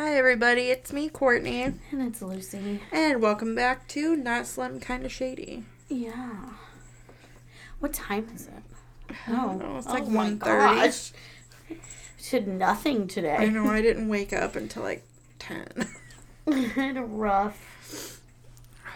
[0.00, 0.68] Hi, everybody.
[0.70, 1.62] It's me, Courtney.
[1.62, 2.80] And it's Lucy.
[2.92, 5.64] And welcome back to Not Slim Kinda Shady.
[5.88, 6.50] Yeah.
[7.80, 9.16] What time is it?
[9.28, 9.76] Don't know.
[9.76, 10.38] It's like oh my 1.30.
[10.38, 11.12] gosh.
[12.30, 13.34] Did nothing today.
[13.34, 15.02] I know I didn't wake up until like
[15.40, 15.88] 10.
[16.76, 18.20] had a rough.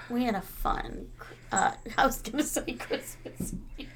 [0.09, 1.09] We had a fun.
[1.51, 3.89] Uh, I was gonna say Christmas Eve.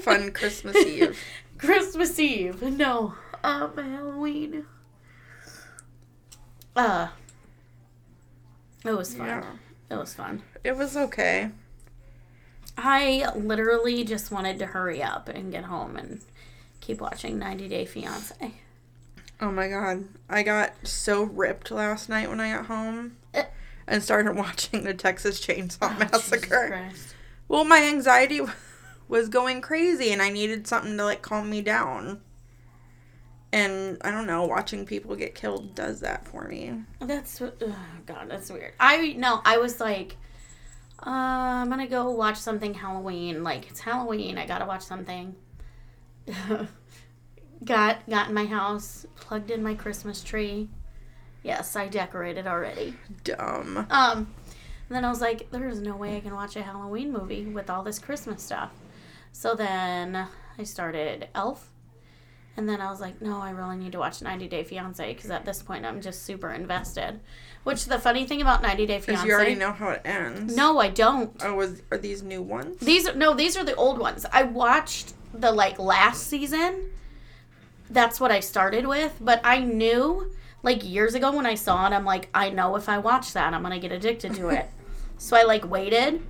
[0.00, 1.18] Fun Christmas Eve.
[1.56, 2.60] Christmas Eve.
[2.60, 3.14] No.
[3.42, 4.66] Um, Halloween.
[6.76, 7.08] Uh.
[8.84, 9.26] It was fun.
[9.26, 9.44] Yeah.
[9.90, 10.42] It was fun.
[10.62, 11.50] It was okay.
[12.78, 16.20] I literally just wanted to hurry up and get home and
[16.80, 18.52] keep watching 90 Day Fiance.
[19.40, 20.04] Oh my god.
[20.28, 23.44] I got so ripped last night when I got home Eh.
[23.86, 26.90] and started watching the Texas Chainsaw Oh, Massacre.
[27.48, 28.40] Well, my anxiety
[29.08, 32.20] was going crazy and I needed something to like calm me down.
[33.56, 36.74] And I don't know, watching people get killed does that for me.
[37.00, 37.52] That's oh
[38.04, 38.74] god, that's weird.
[38.78, 40.18] I no, I was like,
[40.98, 43.42] uh, I'm gonna go watch something Halloween.
[43.42, 45.34] Like it's Halloween, I gotta watch something.
[47.64, 50.68] got got in my house, plugged in my Christmas tree.
[51.42, 52.94] Yes, I decorated already.
[53.24, 53.86] Dumb.
[53.88, 54.34] Um,
[54.88, 57.46] and then I was like, there is no way I can watch a Halloween movie
[57.46, 58.72] with all this Christmas stuff.
[59.32, 61.70] So then I started Elf.
[62.56, 65.30] And then I was like, no, I really need to watch 90 Day Fiance because
[65.30, 67.20] at this point I'm just super invested.
[67.64, 69.26] Which the funny thing about 90 Day Because Fiance.
[69.26, 70.56] you already know how it ends.
[70.56, 71.36] No, I don't.
[71.42, 72.78] Oh, was are these new ones?
[72.78, 74.24] These no, these are the old ones.
[74.32, 76.90] I watched the like last season.
[77.90, 80.32] That's what I started with, but I knew
[80.62, 83.54] like years ago when I saw it, I'm like, I know if I watch that,
[83.54, 84.68] I'm gonna get addicted to it.
[85.18, 86.20] so I like waited,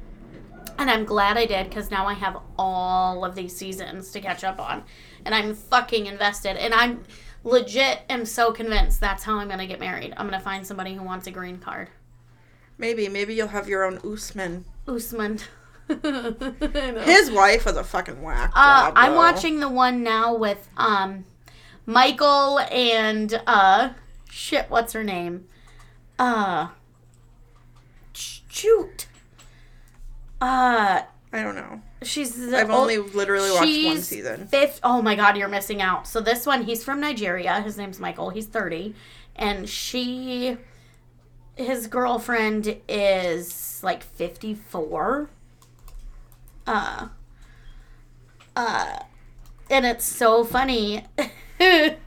[0.79, 4.45] and I'm glad I did because now I have all of these seasons to catch
[4.45, 4.85] up on,
[5.27, 7.05] and I'm fucking invested, and I'm
[7.45, 10.15] legit am so convinced that's how I'm gonna get married.
[10.17, 11.91] I'm gonna find somebody who wants a green card.
[12.79, 14.65] Maybe, maybe you'll have your own Usman.
[14.87, 15.41] Usman.
[15.89, 18.53] His wife was a fucking whack.
[18.55, 19.19] Uh, job, I'm though.
[19.19, 21.25] watching the one now with um,
[21.87, 23.91] Michael and uh,
[24.31, 24.67] shit.
[24.69, 25.47] What's her name?
[26.19, 26.69] Uh,
[28.13, 29.07] shoot.
[30.41, 31.03] Uh,
[31.33, 31.83] I don't know.
[32.07, 32.35] She's.
[32.35, 34.47] The I've ol- only literally watched one season.
[34.47, 34.81] Fifth.
[34.83, 36.07] Oh my god, you're missing out.
[36.07, 37.61] So this one, he's from Nigeria.
[37.61, 38.31] His name's Michael.
[38.31, 38.95] He's 30,
[39.37, 40.57] and she,
[41.57, 45.31] his girlfriend is like 54.
[46.67, 47.09] Uh.
[48.55, 48.99] Uh,
[49.69, 51.05] and it's so funny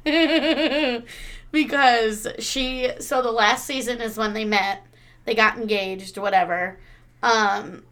[1.51, 2.89] because she.
[2.99, 4.85] So the last season is when they met.
[5.25, 6.79] They got engaged, whatever.
[7.21, 7.83] Um,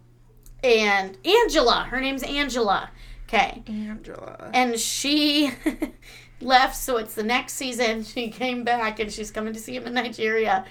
[0.63, 1.87] and Angela.
[1.89, 2.89] Her name's Angela.
[3.27, 3.63] Okay.
[3.67, 4.49] Angela.
[4.53, 5.51] And she
[6.41, 8.03] left, so it's the next season.
[8.03, 10.65] She came back and she's coming to see him in Nigeria.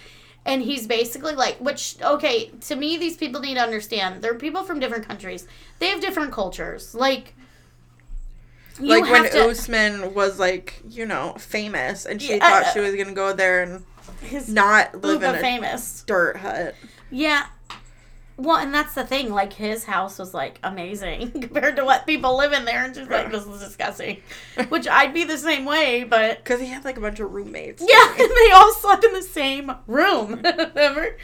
[0.45, 4.23] And he's basically like, which, okay, to me, these people need to understand.
[4.23, 5.47] They're people from different countries,
[5.81, 6.95] they have different cultures.
[6.95, 7.35] Like,
[8.79, 9.49] like when to.
[9.49, 13.33] Usman was like, you know, famous, and she Yeah, thought uh, she was gonna go
[13.33, 13.85] there and
[14.21, 16.03] his not live in a famous.
[16.07, 16.75] dirt hut.
[17.11, 17.47] Yeah.
[18.39, 19.33] Well, and that's the thing.
[19.33, 22.85] Like, his house was, like, amazing compared to what people live in there.
[22.85, 24.21] And she's like, this is disgusting.
[24.69, 27.83] Which I'd be the same way, but Because he had like a bunch of roommates.
[27.87, 30.43] Yeah, and they all slept in the same room.
[30.43, 31.17] Remember?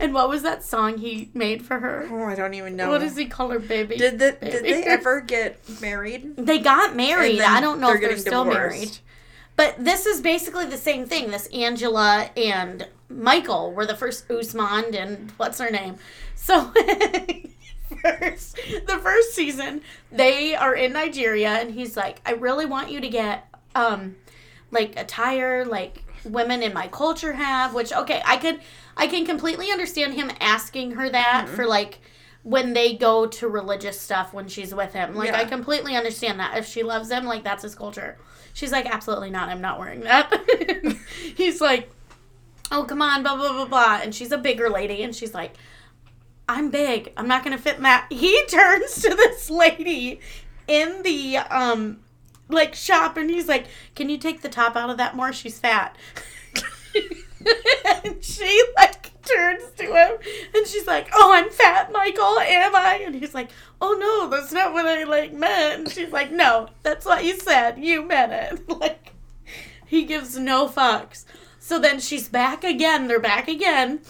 [0.00, 2.06] And what was that song he made for her?
[2.10, 2.90] Oh, I don't even know.
[2.90, 3.96] What does he call her, baby?
[3.96, 6.36] Did the, did they ever get married?
[6.36, 7.40] They got married.
[7.40, 8.98] I don't know if they're still married.
[9.56, 11.32] But this is basically the same thing.
[11.32, 15.96] This Angela and Michael were the first Usman and what's her name?
[16.40, 16.72] So
[18.02, 18.56] first
[18.86, 23.08] the first season, they are in Nigeria and he's like, I really want you to
[23.08, 24.16] get um
[24.70, 28.60] like attire like women in my culture have, which okay, I could
[28.96, 31.56] I can completely understand him asking her that Mm-hmm.
[31.56, 32.00] for like
[32.44, 35.14] when they go to religious stuff when she's with him.
[35.14, 36.56] Like I completely understand that.
[36.56, 38.16] If she loves him, like that's his culture.
[38.54, 39.48] She's like, absolutely not.
[39.50, 40.32] I'm not wearing that.
[41.36, 41.90] He's like,
[42.72, 44.00] oh come on, blah blah blah blah.
[44.02, 45.54] And she's a bigger lady, and she's like,
[46.48, 47.12] I'm big.
[47.16, 48.06] I'm not gonna fit that.
[48.10, 50.20] He turns to this lady
[50.66, 52.00] in the um
[52.48, 55.32] like shop, and he's like, can you take the top out of that more?
[55.32, 55.96] She's fat.
[58.04, 60.18] and she like turns to him
[60.54, 62.38] and she's like, "Oh, I'm fat, Michael.
[62.38, 63.50] Am I?" And he's like,
[63.80, 67.38] "Oh no, that's not what I like meant." And she's like, "No, that's what you
[67.38, 67.78] said.
[67.78, 69.12] You meant it." Like
[69.86, 71.24] he gives no fucks.
[71.58, 73.08] So then she's back again.
[73.08, 74.00] They're back again.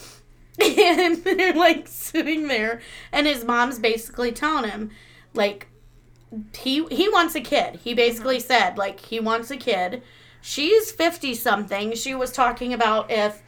[0.61, 2.81] And they're like sitting there
[3.13, 4.91] and his mom's basically telling him
[5.35, 5.69] like
[6.55, 7.77] he he wants a kid.
[7.77, 7.97] He mm-hmm.
[7.97, 10.03] basically said like he wants a kid,
[10.41, 11.95] she's 50 something.
[11.95, 13.43] She was talking about if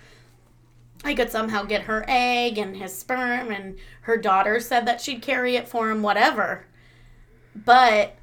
[1.05, 5.23] I could somehow get her egg and his sperm, and her daughter said that she'd
[5.23, 6.67] carry it for him, whatever.
[7.55, 8.17] But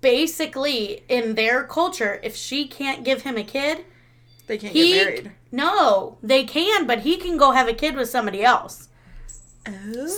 [0.00, 3.84] basically, in their culture, if she can't give him a kid,
[4.46, 5.32] They can't he get married.
[5.52, 8.88] No, they can, but he can go have a kid with somebody else.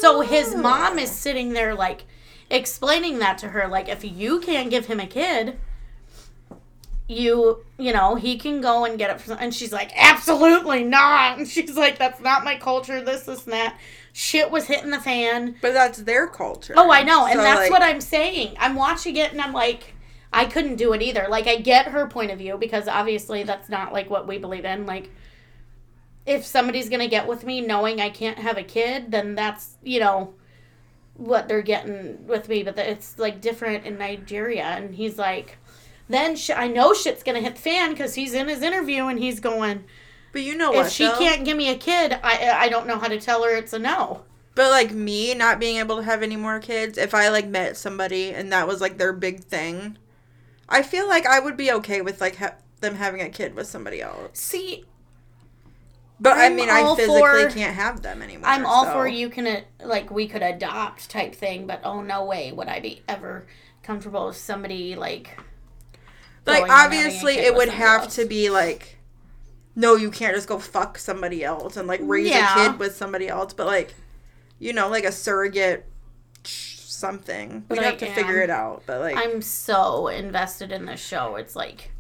[0.00, 0.58] So his oh.
[0.58, 2.04] mom is sitting there like
[2.48, 5.58] explaining that to her like if you can't give him a kid
[7.08, 11.38] you you know he can go and get it from, and she's like absolutely not.
[11.38, 13.78] And she's like that's not my culture this this and that.
[14.12, 15.56] Shit was hitting the fan.
[15.62, 16.74] But that's their culture.
[16.76, 18.56] oh i know and So, that's like, what i'm saying.
[18.58, 19.94] I'm watching it and i'm like
[20.32, 21.26] i couldn't do it either.
[21.28, 24.64] Like i get her point of view because obviously that's not like what we believe
[24.64, 24.86] in.
[24.86, 25.10] Like
[26.26, 30.00] if somebody's gonna get with me knowing I can't have a kid, then that's you
[30.00, 30.34] know
[31.14, 32.62] what they're getting with me.
[32.62, 35.58] But it's like different in Nigeria, and he's like,
[36.08, 39.18] then sh- I know shit's gonna hit the fan because he's in his interview and
[39.18, 39.84] he's going,
[40.32, 40.86] But you know what?
[40.86, 41.18] if she though?
[41.18, 43.78] can't give me a kid, I I don't know how to tell her it's a
[43.78, 44.24] no.
[44.54, 47.76] But like me not being able to have any more kids, if I like met
[47.76, 49.96] somebody and that was like their big thing,
[50.68, 53.66] I feel like I would be okay with like ha- them having a kid with
[53.66, 54.38] somebody else.
[54.38, 54.84] See,
[56.22, 58.48] But i I'm mean, I physically for, can't have them anymore.
[58.48, 62.00] I'm all so- for you can uh, like we could adopt type thing, but oh
[62.00, 63.46] no way would I be ever
[63.82, 65.36] comfortable with somebody like
[66.46, 68.14] Like going and having a obviously, it would have else.
[68.16, 68.98] to be like,
[69.74, 72.66] no, you can't just go fuck somebody else and like raise Yeah.
[72.66, 73.52] a kid with somebody else.
[73.52, 73.94] But like,
[74.60, 75.86] you know, like a surrogate
[76.44, 77.64] something.
[77.66, 78.84] But We'd I have to figure it out.
[78.86, 81.34] But like, I'm so invested in this show.
[81.34, 81.90] It's like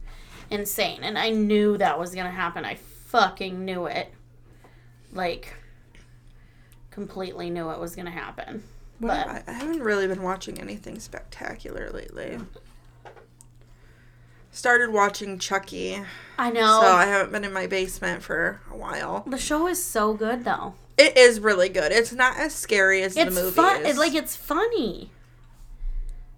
[0.48, 1.00] insane.
[1.02, 2.64] And I knew that was to happen.
[2.64, 2.76] I
[3.12, 4.12] fucking knew it.
[5.12, 5.54] Like,
[6.90, 8.64] completely knew it was going to happen.
[8.98, 12.38] what but- I, I haven't really been watching anything spectacular lately.
[14.50, 15.98] Started watching Chucky.
[16.38, 16.80] I know.
[16.82, 19.24] So I haven't been in my basement for a while.
[19.26, 20.74] the show is so good, though.
[20.98, 21.90] It is really good.
[21.90, 23.80] It's not as scary as It's the movie fun.
[23.82, 23.90] is.
[23.90, 25.10] It's like, it's funny.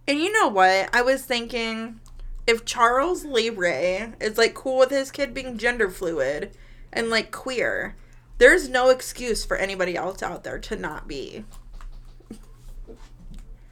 [0.06, 0.90] and you know what?
[0.92, 1.98] I was thinking
[2.46, 6.52] if Charles Lee Ray is like cool with his kid being gender fluid
[6.94, 7.96] and like queer,
[8.38, 11.44] there's no excuse for anybody else out there to not be.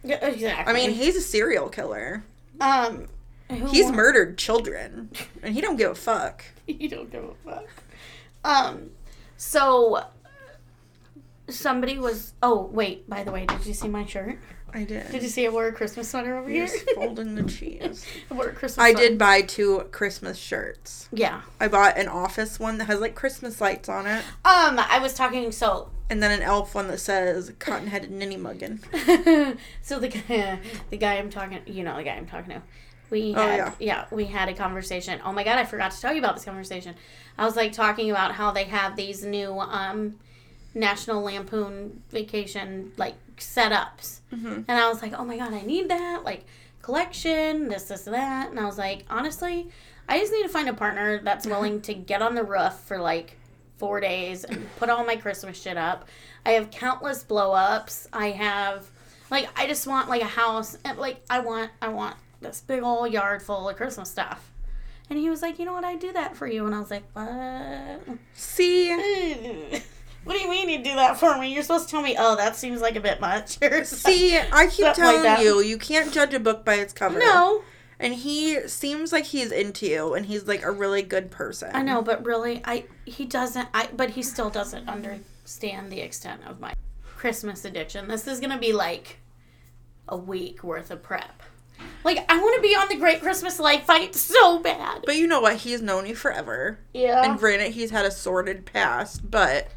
[0.05, 0.73] Yeah, Exactly.
[0.73, 2.25] I mean, he's a serial killer.
[2.61, 3.09] um,
[3.69, 5.11] He's murdered children,
[5.43, 6.43] and he don't give a fuck.
[6.67, 7.67] he don't give a fuck.
[8.45, 8.91] Um,
[9.37, 10.07] so
[11.49, 12.33] somebody was.
[12.43, 14.39] Oh wait, by the way, did you see my shirt?
[14.75, 15.11] I did.
[15.11, 16.67] Did you see I wore a Christmas sweater over here?
[16.67, 18.07] Just folding the cheese.
[18.31, 18.79] I wore a Christmas.
[18.79, 19.09] I sweater.
[19.11, 21.09] did buy two Christmas shirts.
[21.13, 21.43] Yeah.
[21.61, 25.13] I bought an office one that has like Christmas lights on it, Um, I was
[25.15, 25.91] talking so.
[26.09, 28.79] and then an elf one that says cotton headed ninny muggin.
[29.83, 30.59] so the guy,
[30.91, 32.63] the guy I'm talking, you know, the guy I'm talking to,
[33.11, 33.73] we Oh, had, yeah.
[33.79, 35.21] yeah, we had a conversation.
[35.23, 36.95] Oh my god, I forgot to tell you about this conversation.
[37.37, 40.15] I was like talking about how they have these new um,
[40.75, 44.65] National Lampoon Vacation like setups, Mhm.
[44.69, 46.45] and I was like, oh my god, I need that like
[46.83, 49.69] collection, this, this, that, and I was like, honestly,
[50.09, 52.99] I just need to find a partner that's willing to get on the roof for
[52.99, 53.39] like
[53.79, 56.09] four days and put all my Christmas shit up.
[56.45, 58.09] I have countless blow ups.
[58.13, 58.89] I have
[59.31, 62.83] like I just want like a house and like I want I want this big
[62.83, 64.51] old yard full of Christmas stuff.
[65.11, 66.91] And he was like, you know what, I'd do that for you and I was
[66.91, 68.19] like, What?
[68.35, 68.91] See,
[70.25, 71.53] what do you mean you do that for me?
[71.53, 73.59] You're supposed to tell me, oh, that seems like a bit much.
[73.85, 77.19] see, I keep Something like telling you, you can't judge a book by its cover.
[77.19, 77.63] No.
[77.99, 81.71] And he seems like he's into you, and he's like a really good person.
[81.73, 86.41] I know, but really I he doesn't I but he still doesn't understand the extent
[86.45, 86.75] of my
[87.05, 88.09] Christmas addiction.
[88.09, 89.21] This is gonna be like
[90.09, 91.43] a week worth of prep.
[92.05, 95.03] Like I want to be on the Great Christmas Light fight so bad.
[95.07, 95.57] But you know what?
[95.59, 96.81] He's known you forever.
[96.93, 97.25] Yeah.
[97.25, 99.69] And granted, he's had a sordid past, but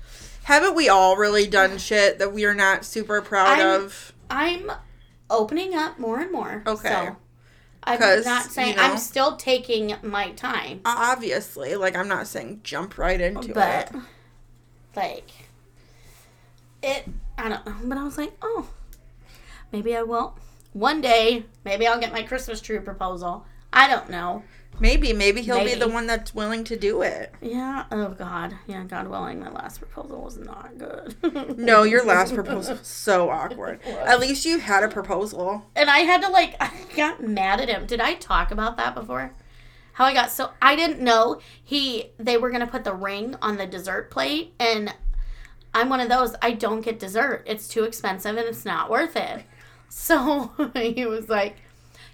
[0.46, 4.14] haven't we all really done shit that we are not super proud I'm- of?
[4.30, 4.72] I'm
[5.30, 6.64] opening up more and more.
[6.66, 6.90] Okay.
[6.90, 7.18] So
[7.84, 12.62] I'm not saying you know- I'm still taking my time, Obviously, like I'm not saying
[12.64, 13.96] jump right into but it.
[14.96, 15.30] like
[16.82, 17.08] it.
[17.38, 17.76] I don't know.
[17.84, 18.68] But I was like, oh,
[19.72, 20.38] maybe I will.
[20.74, 23.46] One day, maybe I'll get my Christmas tree proposal.
[23.74, 24.44] I don't know.
[24.80, 27.34] Maybe, maybe he'll be the one that's willing to do it.
[27.42, 27.86] Yeah.
[27.92, 28.56] Oh God.
[28.68, 28.84] Yeah.
[28.84, 31.58] God willing, my last proposal was not good.
[31.58, 33.80] No, your last proposal was so awkward.
[33.86, 35.66] At least you had a proposal.
[35.76, 37.86] and I had to like I got mad at him.
[37.86, 39.34] Did I talk about that before?
[39.94, 43.56] How I got so I didn't know he they were gonna put the ring on
[43.58, 44.94] the dessert plate and
[45.74, 47.44] I'm one of those I don't get dessert.
[47.46, 49.44] It's too expensive and it's not worth it.
[49.88, 51.58] So he was like,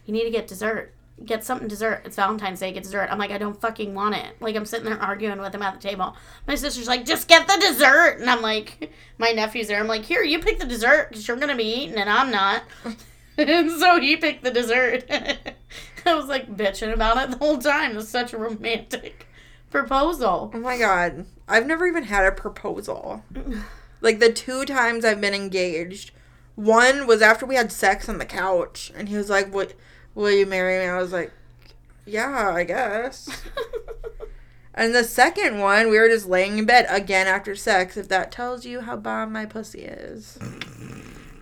[0.06, 0.94] You need to get dessert.
[1.26, 2.02] Get something dessert.
[2.06, 3.08] It's Valentine's Day, get dessert.
[3.12, 4.36] I'm like, I don't fucking want it.
[4.40, 6.16] Like, I'm sitting there arguing with him at the table.
[6.48, 8.18] My sister's like, just get the dessert.
[8.20, 9.80] And I'm like, my nephew's there.
[9.80, 12.32] I'm like, here, you pick the dessert because you're going to be eating and I'm
[12.32, 12.64] not.
[13.38, 15.06] and so he picked the dessert.
[16.06, 17.98] I was like bitching about it the whole time.
[17.98, 19.28] It's such a romantic
[19.70, 20.52] proposal.
[20.54, 21.26] Oh my god.
[21.48, 23.24] I've never even had a proposal.
[24.04, 26.10] Like the two times I've been engaged,
[26.56, 29.76] one was after we had sex on the couch and he was like, "What
[30.16, 31.32] will you marry me?" I was like,
[32.06, 33.44] "Yeah, I guess."
[34.74, 37.98] and the second one, we were just laying in bed again after sex.
[37.98, 40.38] If that tells you how bomb my pussy is.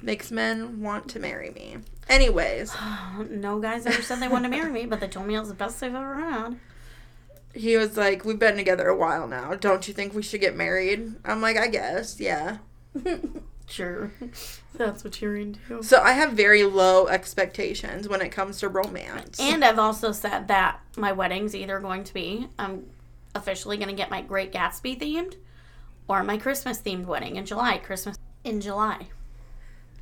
[0.01, 1.77] Makes men want to marry me.
[2.07, 2.75] Anyways,
[3.29, 5.49] no guys ever said they wanted to marry me, but they told me I was
[5.49, 6.57] the best they've ever had.
[7.53, 9.55] he was like, "We've been together a while now.
[9.55, 12.57] Don't you think we should get married?" I'm like, "I guess, yeah."
[13.69, 14.11] Sure.
[14.73, 15.83] That's what you're into.
[15.83, 19.39] So I have very low expectations when it comes to romance.
[19.39, 22.87] And I've also said that my wedding's either going to be I'm
[23.35, 25.35] officially going to get my Great Gatsby themed
[26.07, 27.77] or my Christmas themed wedding in July.
[27.77, 29.07] Christmas in July.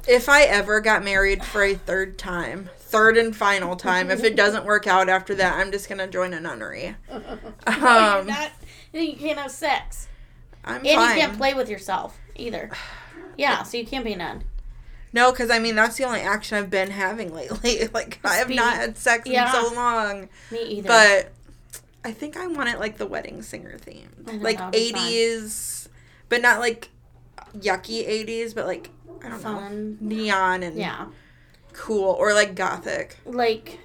[0.07, 4.35] if I ever got married for a third time, third and final time, if it
[4.37, 6.95] doesn't work out after that, I'm just gonna join a nunnery.
[7.09, 7.17] No,
[7.67, 8.51] Um, you're not.
[8.93, 10.07] You can't have sex.
[10.63, 11.15] I'm And fine.
[11.17, 12.71] you can't play with yourself either.
[13.37, 14.43] Yeah, so you can't be a nun.
[15.13, 17.87] No, because I mean that's the only action I've been having lately.
[17.93, 18.55] like I have Speed.
[18.57, 19.45] not had sex Yeah.
[19.57, 20.29] in so long.
[20.51, 20.87] Me either.
[20.87, 21.31] But
[22.03, 24.65] I think I want it like the wedding singer theme, oh I know, like that
[24.65, 25.01] would be fun.
[25.09, 25.87] 80s,
[26.29, 26.89] but not like
[27.57, 28.89] yucky 80s, but like
[29.23, 31.07] I don't know, neon and Yeah.
[31.73, 33.17] cool or like gothic.
[33.25, 33.79] Like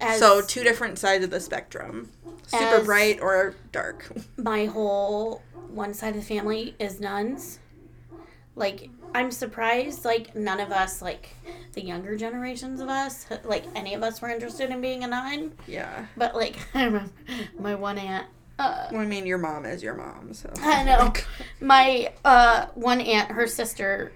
[0.00, 2.10] as so two different sides of the spectrum,
[2.46, 4.10] super As- bright or dark.
[4.36, 7.58] my whole one side of the family is nuns.
[8.56, 11.30] Like I'm surprised like none of us like
[11.72, 15.52] the younger generations of us like any of us were interested in being a nun.
[15.66, 16.06] yeah.
[16.16, 17.10] But like I remember
[17.58, 18.26] my one aunt
[18.58, 21.12] uh Well, I mean, your mom is your mom, so I know.
[21.60, 24.12] my uh one aunt her sister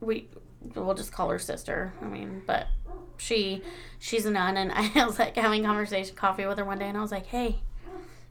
[0.00, 0.28] we
[0.74, 1.92] we'll just call her sister.
[2.02, 2.66] I mean, but
[3.18, 3.62] she
[4.00, 6.98] she's a nun and I was like having conversation coffee with her one day and
[6.98, 7.60] I was like, "Hey,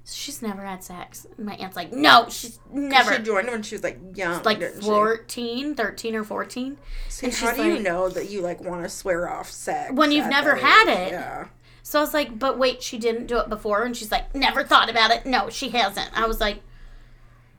[0.05, 3.75] she's never had sex." And my aunt's like, "No, she's never." She joined when she
[3.75, 4.87] was like young, like didn't she?
[4.87, 6.77] 14, 13 or 14.
[7.09, 9.91] See, and how she's do you know that you like want to swear off sex
[9.93, 11.07] When you've never had age?
[11.07, 11.11] it.
[11.13, 11.47] Yeah.
[11.83, 14.63] So I was like, "But wait, she didn't do it before." And she's like, "Never
[14.63, 16.09] thought about it." No, she hasn't.
[16.13, 16.61] I was like,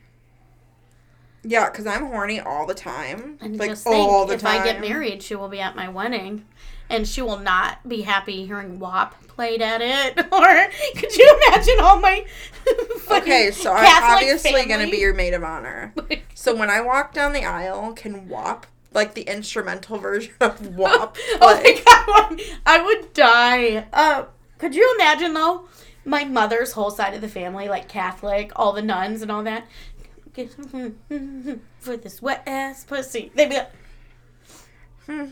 [1.44, 4.62] Yeah, because I'm horny all the time, And like just think, all the if time.
[4.62, 6.46] I get married, she will be at my wedding,
[6.90, 10.20] and she will not be happy hearing WAP played at it.
[10.32, 10.70] Or
[11.00, 12.26] could you imagine all my
[13.12, 15.94] Okay, so I'm Catholic obviously gonna be your maid of honor.
[16.34, 21.16] So when I walk down the aisle, can WAP like the instrumental version of WAP?
[21.40, 23.86] oh my god, I would die.
[23.94, 24.26] Uh,
[24.58, 25.68] could you imagine though?
[26.04, 29.68] My mother's whole side of the family, like Catholic, all the nuns and all that.
[31.80, 33.72] For this wet ass pussy, they'd be like,
[35.08, 35.30] I'm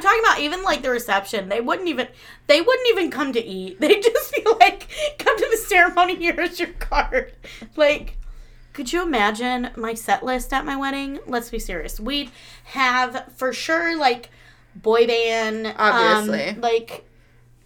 [0.00, 1.48] talking about even like the reception.
[1.48, 2.08] They wouldn't even
[2.46, 3.78] they wouldn't even come to eat.
[3.80, 4.88] They'd just be like,
[5.18, 7.32] come to the ceremony, here's your card.
[7.76, 8.16] Like,
[8.72, 11.20] could you imagine my set list at my wedding?
[11.26, 12.00] Let's be serious.
[12.00, 12.30] We'd
[12.64, 14.30] have for sure like
[14.74, 15.66] boy band.
[15.66, 16.60] um, Obviously.
[16.60, 17.04] like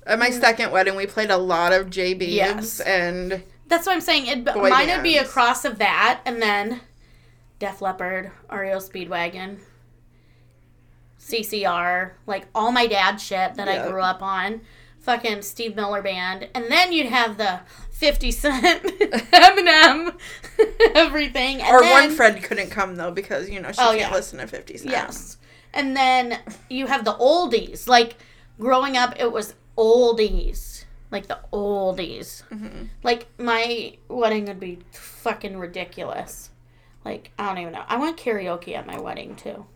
[0.06, 0.40] At my mm.
[0.40, 2.80] second wedding, we played a lot of J Yes.
[2.80, 4.26] and that's what I'm saying.
[4.26, 6.80] It, mine would be a cross of that and then
[7.58, 9.58] Def Leppard, REO Speedwagon,
[11.20, 13.84] CCR, like all my dad shit that Yeah.
[13.84, 14.60] I grew up on,
[15.00, 17.60] fucking Steve Miller Band, and then you'd have the
[17.90, 20.14] 50 Cent, Eminem,
[20.94, 21.60] everything.
[21.60, 24.12] And our then, one friend couldn't come though because you know she Oh, can't yeah.
[24.12, 24.90] listen to Fifty Cent.
[24.90, 25.38] Yes.
[25.72, 27.88] And then you have the oldies.
[27.88, 28.16] Like
[28.60, 32.42] growing up, it was oldies, like the oldies.
[32.50, 32.88] Mhm.
[33.02, 36.50] Like my wedding would be fucking ridiculous.
[37.04, 37.84] Like I don't even know.
[37.86, 39.66] I want karaoke at my wedding too.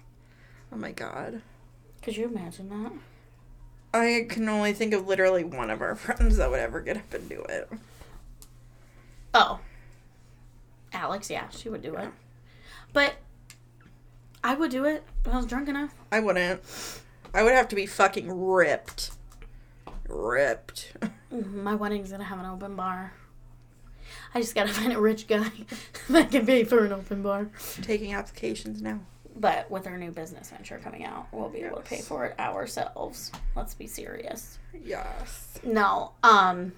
[0.73, 1.42] Oh my god.
[2.02, 2.92] Could you imagine that?
[3.92, 7.12] I can only think of literally one of our friends that would ever get up
[7.12, 7.69] and do it.
[9.35, 9.61] Oh.
[10.92, 12.09] Alex, yeah, she would do it.
[12.92, 13.14] But
[14.42, 15.95] I would do it if I was drunk enough.
[16.11, 16.61] I wouldn't.
[17.33, 19.12] I would have to be fucking ripped.
[20.10, 20.92] Ripped.
[21.32, 23.12] Mm, My wedding's gonna have an open bar.
[24.34, 25.50] I just gotta find a rich guy
[26.10, 27.48] that can pay for an open bar.
[27.82, 29.00] Taking applications now.
[29.36, 32.38] But with our new business venture coming out, we'll be able to pay for it
[32.38, 33.30] ourselves.
[33.56, 34.58] Let's be serious.
[34.84, 35.58] Yes.
[35.64, 36.72] No, um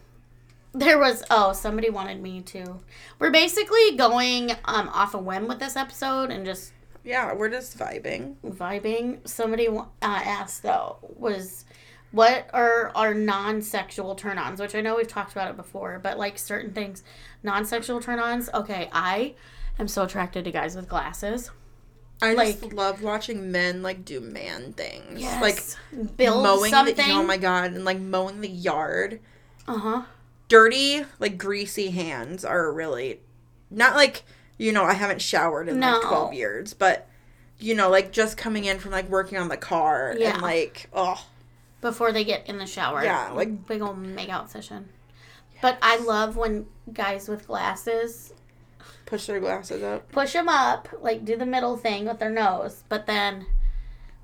[0.75, 2.81] there was oh, somebody wanted me to.
[3.19, 6.73] We're basically going um off a whim with this episode and just
[7.05, 8.37] Yeah, we're just vibing.
[8.45, 9.27] vibing.
[9.27, 11.65] Somebody uh, asked though was
[12.13, 16.39] what are our non-sexual turn-ons, which I know we've talked about it before, but like
[16.39, 17.03] certain things,
[17.43, 18.49] non-sexual turn-ons.
[18.55, 19.35] Okay, I
[19.79, 21.51] am so attracted to guys with glasses.
[22.21, 25.21] I just Like- love watching men like do man things.
[25.21, 25.43] Yes.
[25.91, 26.95] Like build mowing something.
[26.95, 29.19] the oh my god, and like mowing the yard.
[29.67, 30.03] uh huh.
[30.49, 33.21] Dirty, like greasy hands are really
[33.71, 34.23] not like
[34.59, 35.93] you know, I haven't showered in No.
[35.95, 37.09] like twelve years, but
[37.59, 40.35] you know, like just coming in from like working on the car Yeah.
[40.35, 41.27] and like oh
[41.83, 43.05] Before they get in the shower.
[43.05, 44.89] Yeah, like- big old make out session.
[45.61, 48.33] But I love when guys with glasses
[49.07, 50.11] push their glasses up.
[50.11, 53.47] push them up, like do the middle thing with their nose, but then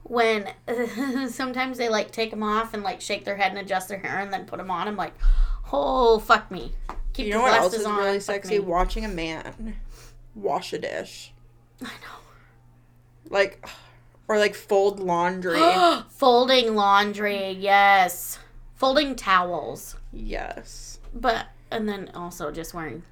[0.03, 0.49] when
[1.29, 4.19] sometimes they like take them off and like shake their head and adjust their hair
[4.19, 5.15] and then put them on, I'm like,
[5.73, 6.73] oh fuck me.
[7.13, 8.59] Keep You know what else is on, really sexy?
[8.59, 8.61] me.
[8.61, 9.77] Watching a man
[10.35, 11.33] wash a dish.
[11.83, 13.31] I know.
[13.31, 13.65] Like
[14.29, 15.61] or like fold laundry.
[16.11, 18.39] Folding laundry, yes.
[18.75, 21.01] Folding towels, yes.
[21.13, 23.03] but and then also just wearing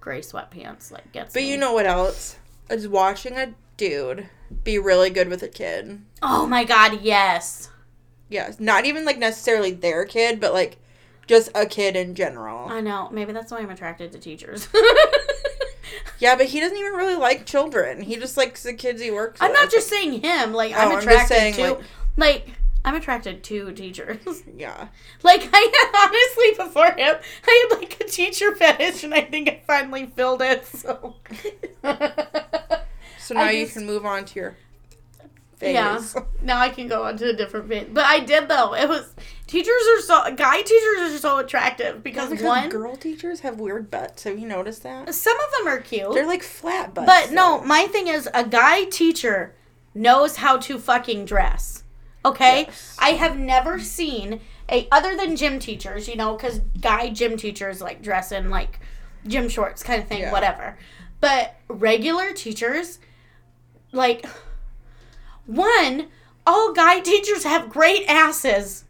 [0.00, 1.34] gray sweatpants like gets.
[1.34, 1.50] But me.
[1.50, 2.36] you know what else?
[2.68, 4.28] Is watching a dude
[4.64, 6.02] be really good with a kid.
[6.22, 7.70] Oh my god, yes.
[8.28, 10.78] Yes, not even like necessarily their kid, but like
[11.26, 12.68] just a kid in general.
[12.68, 13.08] I know.
[13.12, 14.68] Maybe that's why I'm attracted to teachers.
[16.18, 18.00] Yeah, but he doesn't even really like children.
[18.00, 19.42] He just likes the kids he works with.
[19.42, 19.60] I'm with.
[19.60, 20.52] not just saying him.
[20.52, 21.80] Like Oh, I'm I'm just attracted saying, to, like-
[22.16, 22.48] like,
[22.84, 24.18] I'm attracted to teachers.
[24.56, 24.88] Yeah.
[25.22, 29.62] like I honestly before him, I had like a teacher fetish, and I think I
[29.66, 30.66] finally filled it.
[30.66, 31.16] So.
[33.18, 34.56] So now I you just- can move on to your
[35.62, 36.14] phase.
[36.14, 36.22] Yeah.
[36.42, 37.94] Now I can go on to a different bit.
[37.94, 38.74] But I did though.
[38.74, 39.14] It was
[39.46, 43.90] teachers are so guy teachers are so attractive because, Because one girl teachers have weird
[43.90, 44.24] butts.
[44.24, 45.14] Have you noticed that?
[45.14, 46.12] some of them are cute.
[46.14, 47.06] They're like flat butts.
[47.06, 49.54] But no, my thing is a guy teacher
[49.94, 51.84] knows how to fucking dress.
[52.24, 52.64] Okay?
[52.66, 52.96] Yes.
[53.00, 57.80] I have never seen a other than gym teachers, you know, cuz guy gym teachers
[57.80, 58.80] like dress in like
[59.28, 60.32] gym shorts kind of thing, Yeah.
[60.32, 60.76] whatever.
[61.20, 62.98] But regular teachers
[63.92, 64.24] like
[65.46, 66.08] one
[66.46, 68.84] all guy teachers have great asses.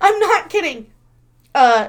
[0.00, 0.86] I'm not kidding.
[1.54, 1.88] Uh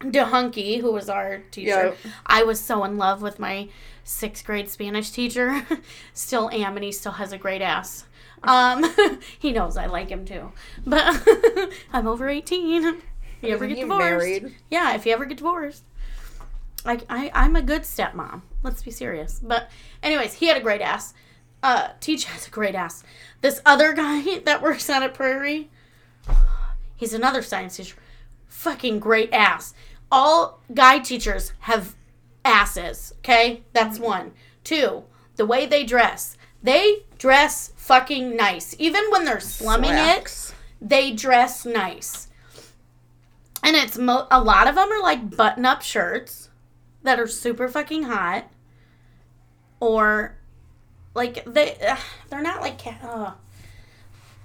[0.00, 2.10] DeHunky, who was our teacher, Yeah.
[2.26, 3.68] I was so in love with my
[4.02, 5.66] sixth grade Spanish teacher.
[6.12, 8.04] still am, and he still has a great ass.
[8.42, 8.84] Um,
[9.38, 10.52] he knows I like him too.
[10.86, 11.26] But
[11.92, 12.84] I'm over 18.
[12.84, 12.94] If
[13.42, 13.98] you ever get divorced.
[13.98, 14.54] married?
[14.70, 15.84] Yeah, if you ever get divorced.
[16.84, 18.42] Like I, I'm a good stepmom.
[18.62, 19.40] Let's be serious.
[19.42, 19.70] But
[20.02, 21.14] anyways, he had a great ass.
[21.64, 23.02] Uh, Teach has a great ass.
[23.40, 25.70] This other guy that works out at Prairie,
[26.94, 27.96] he's another science teacher.
[28.46, 29.72] Fucking great ass.
[30.12, 31.96] All guy teachers have
[32.44, 33.14] asses.
[33.18, 34.32] Okay, that's one.
[34.62, 35.04] Two,
[35.36, 36.36] the way they dress.
[36.62, 38.76] They dress fucking nice.
[38.78, 42.28] Even when they're slumming it, they dress nice.
[43.62, 46.50] And it's mo- a lot of them are like button up shirts
[47.02, 48.50] that are super fucking hot.
[49.80, 50.36] Or
[51.14, 51.96] like they uh,
[52.28, 53.32] they're not like uh,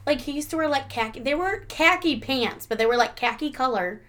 [0.06, 1.20] like he used to wear like khaki.
[1.20, 4.02] They weren't khaki pants, but they were like khaki color.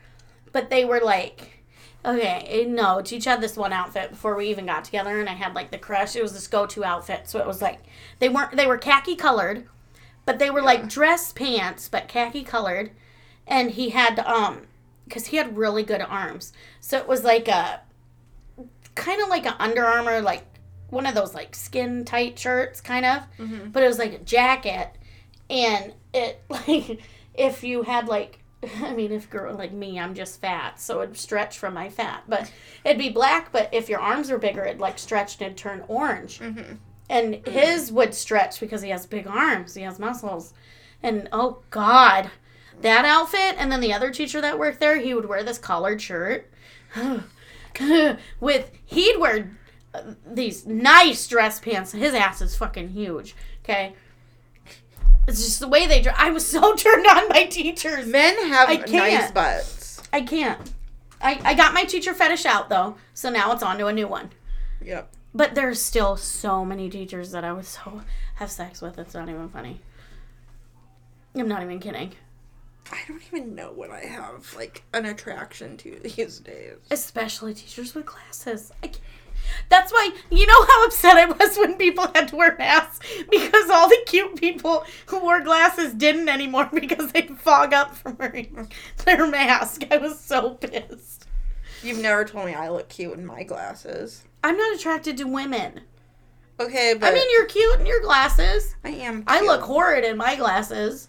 [0.53, 1.61] But they were like
[2.05, 5.55] okay, no, Teach had this one outfit before we even got together and I had
[5.55, 6.17] like the crush.
[6.17, 7.29] It was this go to outfit.
[7.29, 7.81] So it was like
[8.19, 9.67] they weren't they were khaki colored,
[10.25, 12.91] but they were like dress pants, but khaki colored.
[13.47, 14.63] And he had um
[15.05, 16.53] because he had really good arms.
[16.81, 17.81] So it was like a
[18.95, 20.45] kind of like an Under Armour, like
[20.91, 23.23] one of those like skin tight shirts, kind of.
[23.39, 23.71] Mm-hmm.
[23.71, 24.91] But it was like a jacket,
[25.49, 27.01] and it like
[27.35, 28.39] if you had like.
[28.83, 32.25] I mean, if girl like me, I'm just fat, so it'd stretch from my fat.
[32.29, 32.53] But
[32.85, 33.53] it'd be black.
[33.53, 36.41] But if your arms were bigger, it'd like stretch and it'd turn orange.
[36.41, 36.75] Mm-hmm.
[37.09, 39.75] And his would stretch because he has big arms.
[39.75, 40.53] He has muscles.
[41.03, 42.31] And oh God,
[42.83, 46.03] that outfit, and then the other teacher that worked there, he would wear this collared
[46.03, 46.51] shirt
[48.41, 49.57] with he'd wear
[50.27, 51.93] these nice dress pants.
[51.93, 53.35] His ass is fucking huge.
[53.65, 53.95] Okay.
[55.27, 56.17] It's just the way they dress.
[56.19, 58.07] I was so turned on by teachers.
[58.07, 59.35] Men have I nice can't.
[59.35, 60.03] butts.
[60.13, 60.73] I can't.
[61.21, 64.09] I, I got my teacher fetish out though, so now it's on to a new
[64.09, 64.31] one.
[64.83, 65.13] Yep.
[65.35, 68.03] But there's still so many teachers that I would so
[68.37, 68.99] have sex with.
[68.99, 69.81] It's not even funny.
[71.35, 72.13] I'm not even kidding.
[72.91, 76.79] I don't even know what I have like an attraction to these days.
[76.91, 78.73] Especially teachers with glasses.
[78.83, 79.01] I can't.
[79.69, 83.71] That's why you know how upset I was when people had to wear masks because
[83.71, 88.71] all the cute people who wore glasses didn't anymore because they'd fog up from wearing
[89.05, 89.85] their mask.
[89.91, 91.27] I was so pissed.
[91.83, 94.25] You've never told me I look cute in my glasses.
[94.45, 95.81] I'm not attracted to women.
[96.59, 98.77] Okay, but I mean, you're cute in your glasses.
[98.85, 99.25] I am.
[99.27, 101.09] I look horrid in my glasses.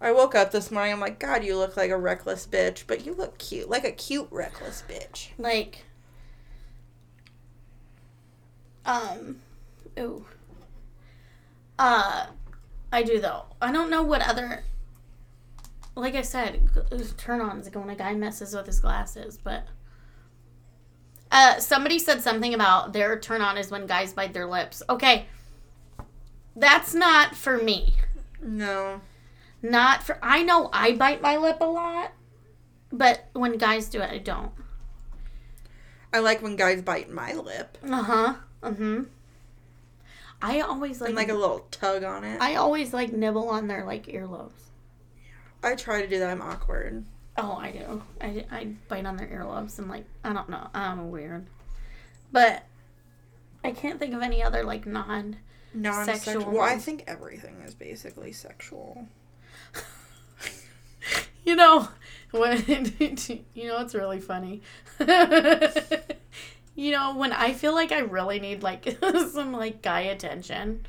[0.00, 0.92] I woke up this morning.
[0.92, 3.90] I'm like, God, you look like a reckless bitch, but you look cute, like a
[3.90, 5.28] cute reckless bitch.
[5.36, 5.84] Like,
[8.84, 9.40] um,
[9.98, 10.24] ooh.
[11.78, 12.26] Uh,
[12.92, 13.44] I do though.
[13.60, 14.64] I don't know what other.
[15.94, 16.68] Like I said,
[17.18, 19.66] turn ons when a guy messes with his glasses, but.
[21.30, 24.82] Uh, somebody said something about their turn on is when guys bite their lips.
[24.90, 25.26] Okay.
[26.54, 27.94] That's not for me.
[28.42, 29.00] No.
[29.62, 30.18] Not for.
[30.22, 32.12] I know I bite my lip a lot,
[32.90, 34.52] but when guys do it, I don't.
[36.12, 38.34] I like when guys bite my lip Uh huh.
[38.62, 39.02] Huh.
[40.40, 41.08] I always like.
[41.08, 42.40] and like a little tug on it.
[42.40, 44.50] I, always like nibble on their like earlobes.
[45.62, 46.30] I try to do that.
[46.30, 47.04] I'm awkward.
[47.36, 48.02] Oh, I do.
[48.20, 50.68] I, I bite on their earlobes and like I don't know.
[50.74, 51.46] I'm weird,
[52.32, 52.64] but
[53.64, 55.36] I can't think of any other like non.
[55.74, 56.50] Non-sexual.
[56.50, 59.08] Well, I think everything is basically sexual.
[61.44, 61.88] You know,
[62.30, 62.64] when
[63.54, 64.62] you know it's really funny.
[66.74, 68.96] you know when I feel like I really need like
[69.32, 70.86] some like guy attention.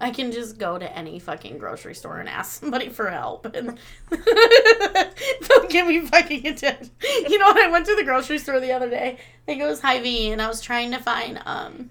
[0.00, 3.78] I can just go to any fucking grocery store and ask somebody for help, and
[4.10, 6.90] they'll give me fucking attention.
[7.28, 9.66] You know, when I went to the grocery store the other day, I think it
[9.66, 11.90] was Hy-Vee, and I was trying to find um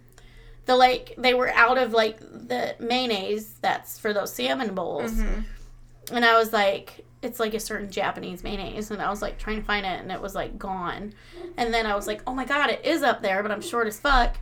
[0.65, 5.43] the like they were out of like the mayonnaise that's for those salmon bowls, Mhm.
[6.11, 9.59] and I was like, it's like a certain Japanese mayonnaise, and I was like trying
[9.59, 11.13] to find it, and it was like gone,
[11.57, 13.87] and then I was like, oh my god, it is up there, but I'm short
[13.87, 14.37] as fuck.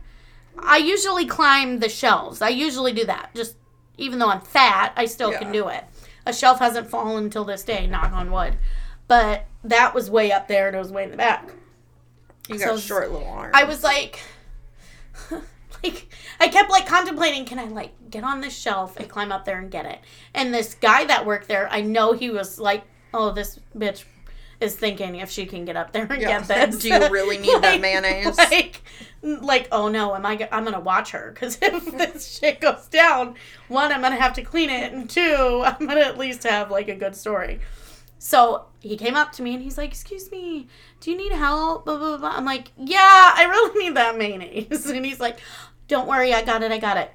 [0.58, 2.42] I usually climb the shelves.
[2.42, 3.30] I usually do that.
[3.34, 3.56] Just
[3.96, 5.84] even though I'm fat, I still can do it.
[6.26, 8.56] A shelf hasn't fallen until this day, knock on wood.
[9.08, 11.50] But that was way up there and it was way in the back.
[12.48, 13.52] You So got s- short little arms.
[13.54, 14.20] I was like
[15.82, 16.08] like
[16.40, 19.58] I kept like contemplating, can I like get on this shelf and climb up there
[19.58, 19.98] and get it?
[20.34, 24.04] And this guy that worked there, I know he was like, Oh, this bitch
[24.60, 26.40] is thinking if she can get up there and Yeah.
[26.40, 26.78] get this.
[26.82, 28.38] Do you really need that mayonnaise?
[28.38, 28.82] Like,
[29.22, 30.36] like, oh no, am I?
[30.36, 33.34] go- I'm gonna watch her because if this shit goes down,
[33.68, 36.88] one, I'm gonna have to clean it, and two, I'm gonna at least have like
[36.88, 37.60] a good story.
[38.18, 40.68] So he came up to me and he's like, "Excuse me,
[41.00, 42.30] do you need help?" Blah blah blah.
[42.36, 45.38] I'm like, "Yeah, I really need that mayonnaise." And he's like,
[45.88, 47.10] "Don't worry, I got it, I got it."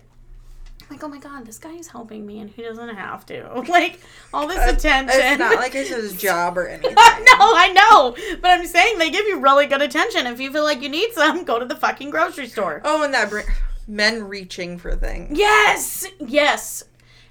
[0.82, 3.64] I'm like, "Oh my god, this guy is helping me, and he doesn't have to."
[3.68, 4.00] Like
[4.34, 5.20] all this attention.
[5.22, 6.94] It's not like it's his job or anything.
[6.96, 10.28] no, I know, but I'm saying they give you really good attention.
[10.28, 12.82] If you feel like you need some, go to the fucking grocery store.
[12.86, 13.42] Oh, and that br-
[13.88, 15.38] men reaching for things.
[15.38, 16.84] Yes, yes.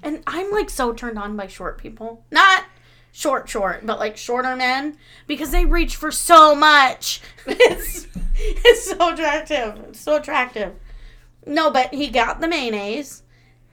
[0.03, 2.25] And I'm like so turned on by short people.
[2.31, 2.65] Not
[3.13, 4.97] short, short, but like shorter men
[5.27, 7.21] because they reach for so much.
[7.47, 9.79] It's it's so attractive.
[9.89, 10.75] It's so attractive.
[11.47, 13.23] No, but he got the mayonnaise.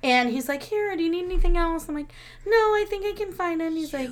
[0.04, 1.88] And he's like, Here, do you need anything else?
[1.90, 2.12] I'm like,
[2.46, 3.66] No, I think I can find it.
[3.68, 4.10] And he's like,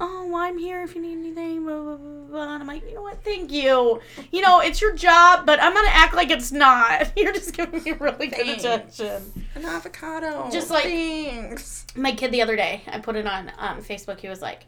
[0.00, 1.64] Oh, well, I'm here if you need anything.
[1.64, 2.54] Blah, blah, blah, blah.
[2.54, 3.22] And I'm like, You know what?
[3.22, 4.00] Thank you.
[4.30, 7.12] You know, it's your job, but I'm going to act like it's not.
[7.16, 9.46] You're just giving me really good attention.
[9.54, 10.48] An avocado.
[10.50, 11.86] Just like- Thanks.
[11.94, 14.18] My kid the other day, I put it on um, Facebook.
[14.20, 14.64] He was like,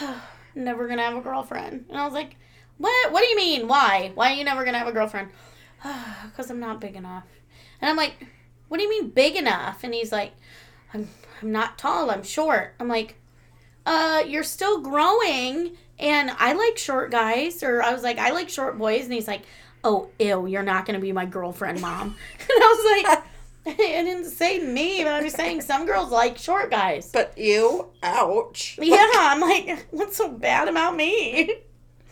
[0.54, 1.86] Never going to have a girlfriend.
[1.88, 2.36] And I was like,
[2.78, 3.12] What?
[3.12, 3.68] What do you mean?
[3.68, 4.10] Why?
[4.14, 5.30] Why are you never going to have a girlfriend?
[6.30, 7.24] Because I'm not big enough.
[7.80, 8.14] And I'm like,
[8.68, 9.82] What do you mean big enough?
[9.82, 10.32] And he's like,
[10.94, 11.08] I'm,
[11.42, 12.10] I'm not tall.
[12.10, 12.74] I'm short.
[12.80, 13.16] I'm like,
[13.86, 15.76] uh, you're still growing.
[15.98, 17.62] And I like short guys.
[17.62, 19.04] Or I was like, I like short boys.
[19.04, 19.42] And he's like,
[19.84, 22.16] oh, ew, you're not going to be my girlfriend, mom.
[22.40, 23.24] and I was like,
[23.66, 27.10] I didn't say me, but I was saying some girls like short guys.
[27.12, 28.78] But ew, ouch.
[28.80, 31.54] Yeah, I'm like, what's so bad about me?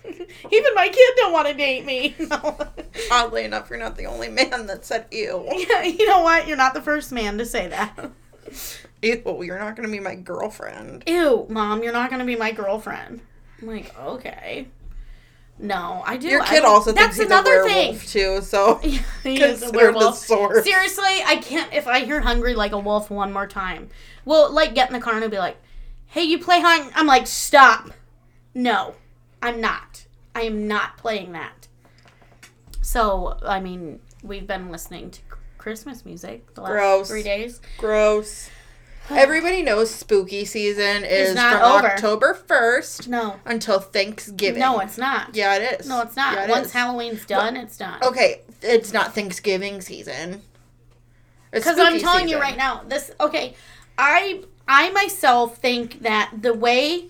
[0.50, 2.14] Even my kid don't want to date me.
[2.28, 2.58] No.
[3.10, 5.44] Oddly enough, you're not the only man that said ew.
[5.68, 6.46] Yeah, you know what?
[6.46, 7.96] You're not the first man to say that.
[9.02, 11.04] Ew, you're not gonna be my girlfriend.
[11.06, 13.20] Ew, mom, you're not gonna be my girlfriend.
[13.60, 14.66] I'm like, okay.
[15.60, 16.28] No, I do.
[16.28, 17.92] Your kid also That's thinks he's another a thing.
[17.92, 18.76] werewolf too, so
[19.22, 20.16] he is a werewolf.
[20.18, 21.72] Seriously, I can't.
[21.72, 23.88] If I hear hungry like a wolf one more time,
[24.24, 25.56] well, like get in the car and I'll be like,
[26.06, 27.90] "Hey, you play hung?" I'm like, "Stop!
[28.54, 28.94] No,
[29.42, 30.06] I'm not.
[30.34, 31.68] I am not playing that."
[32.80, 35.20] So, I mean, we've been listening to
[35.58, 37.08] Christmas music the last Gross.
[37.08, 37.60] three days.
[37.76, 38.48] Gross.
[39.10, 41.86] Everybody knows spooky season is not from over.
[41.92, 44.60] October first No, until Thanksgiving.
[44.60, 45.34] no, it's not.
[45.34, 45.88] yeah, it is.
[45.88, 46.34] No, it's not.
[46.34, 46.72] Yeah, it Once is.
[46.72, 47.98] Halloween's done, it's done.
[48.02, 50.42] Okay, it's not Thanksgiving season.
[51.52, 52.40] It's Because I'm spooky telling you season.
[52.42, 53.54] right now, this okay.
[53.96, 57.08] I I myself think that the way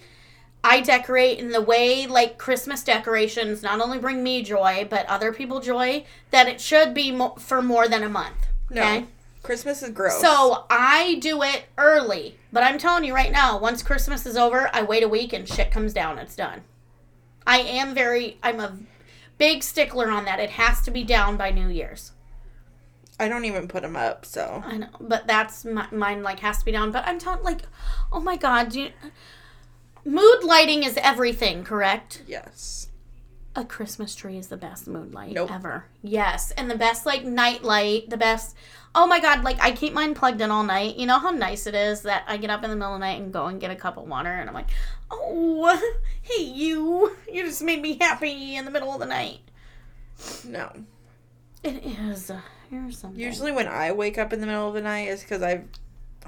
[0.64, 5.32] I decorate in the way like Christmas decorations not only bring me joy but other
[5.32, 8.48] people joy, that it should be mo- for more than a month.
[8.70, 9.06] No,
[9.42, 10.20] Christmas is gross.
[10.20, 14.68] So I do it early, but I'm telling you right now, once Christmas is over,
[14.74, 16.18] I wait a week and shit comes down.
[16.18, 16.62] It's done.
[17.46, 18.38] I am very.
[18.42, 18.76] I'm a
[19.38, 20.38] big stickler on that.
[20.38, 22.12] It has to be down by New Year's.
[23.20, 24.26] I don't even put them up.
[24.26, 26.22] So I know, but that's my, mine.
[26.22, 26.92] Like has to be down.
[26.92, 27.62] But I'm telling, like,
[28.12, 28.90] oh my god, do you,
[30.08, 31.64] mood lighting is everything.
[31.64, 32.22] Correct?
[32.26, 32.88] yes,
[33.56, 35.50] A Christmas tree is the best mood light Nope.
[35.52, 35.84] ever.
[36.02, 38.08] Yes, and the best like night light.
[38.10, 38.56] The best.
[38.94, 40.96] Oh my god, like I keep mine plugged in all night.
[40.96, 43.06] You know how nice it is that I get up in the middle of the
[43.06, 44.70] night and go and get a cup of water, and I'm like,
[45.10, 45.92] oh,
[46.22, 49.40] hey you, you just made me happy in the middle of the night.
[50.44, 50.72] no.
[51.64, 52.30] It is.
[52.70, 53.18] Here's something.
[53.20, 55.68] Usually when I wake up in the middle of the night is because I'm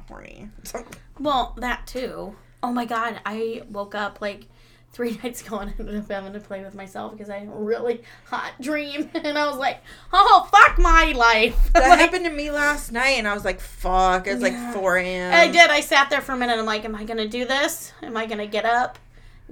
[0.08, 0.48] horny.
[1.20, 2.34] Well, that too.
[2.62, 4.46] Oh my god, I woke up like
[4.92, 7.52] three nights ago and ended up having to play with myself because I had a
[7.52, 9.08] really hot dream.
[9.14, 9.78] And I was like,
[10.12, 11.70] oh, fuck my life.
[11.74, 14.48] that Like, happened to me last night, and I was like, "Fuck!" It's Yeah.
[14.72, 15.32] like 4 a.m.
[15.34, 15.70] I did.
[15.70, 16.58] I sat there for a minute.
[16.58, 17.92] I'm like, am I going to do this?
[18.02, 18.98] Am I going to get up,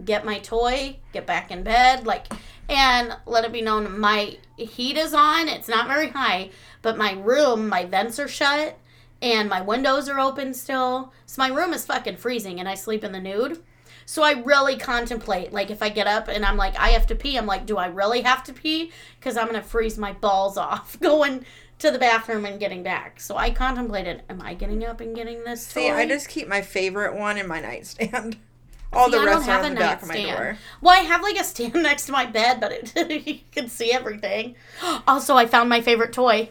[0.05, 2.05] get my toy, get back in bed?
[2.07, 2.27] Like,
[2.69, 5.49] and let it be known my heat is on.
[5.49, 6.51] It's not very high,
[6.83, 8.77] but my room, my vents are shut
[9.21, 11.13] and my windows are open still.
[11.27, 13.63] So my room is fucking freezing and I sleep in the nude.
[14.07, 17.15] So I really contemplate, like, if I get up and I'm like, I have to
[17.15, 18.91] pee, I'm like, do I really have to pee?
[19.21, 21.45] Because I'm going to freeze my balls off going
[21.79, 23.21] to the bathroom and getting back.
[23.21, 25.67] So I contemplated, am I getting up and getting this?
[25.67, 25.95] See, toy?
[25.95, 28.39] I just keep my favorite one in my nightstand.
[28.93, 30.57] All See, the rest are on the back of my door.
[30.81, 33.93] Well, I have like a stand next to my bed, but it you can see
[33.93, 34.57] everything.
[35.07, 36.49] Also, I found my favorite toy.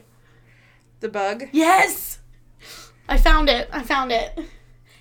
[0.99, 1.45] The bug.
[1.51, 2.16] Yes,
[3.08, 3.70] I found it.
[3.72, 4.38] I found it.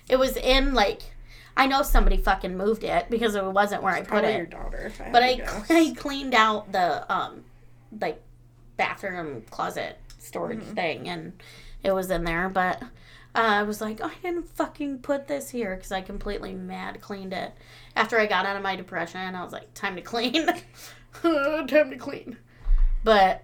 [0.09, 1.01] It was in like
[1.55, 4.37] I know somebody fucking moved it because it wasn't where I put it.
[4.37, 4.91] your daughter.
[5.03, 5.41] I But I.
[5.69, 7.43] I cleaned out the um
[7.99, 8.21] like
[8.77, 10.73] bathroom closet storage Mm-hmm.
[10.73, 11.33] thing and
[11.83, 12.85] it was in there but uh,
[13.35, 17.53] I was like I didn't fucking put this here because I completely mad cleaned it
[17.95, 20.45] after I got out of my depression I was like time to clean
[21.23, 22.37] time to clean
[23.03, 23.43] but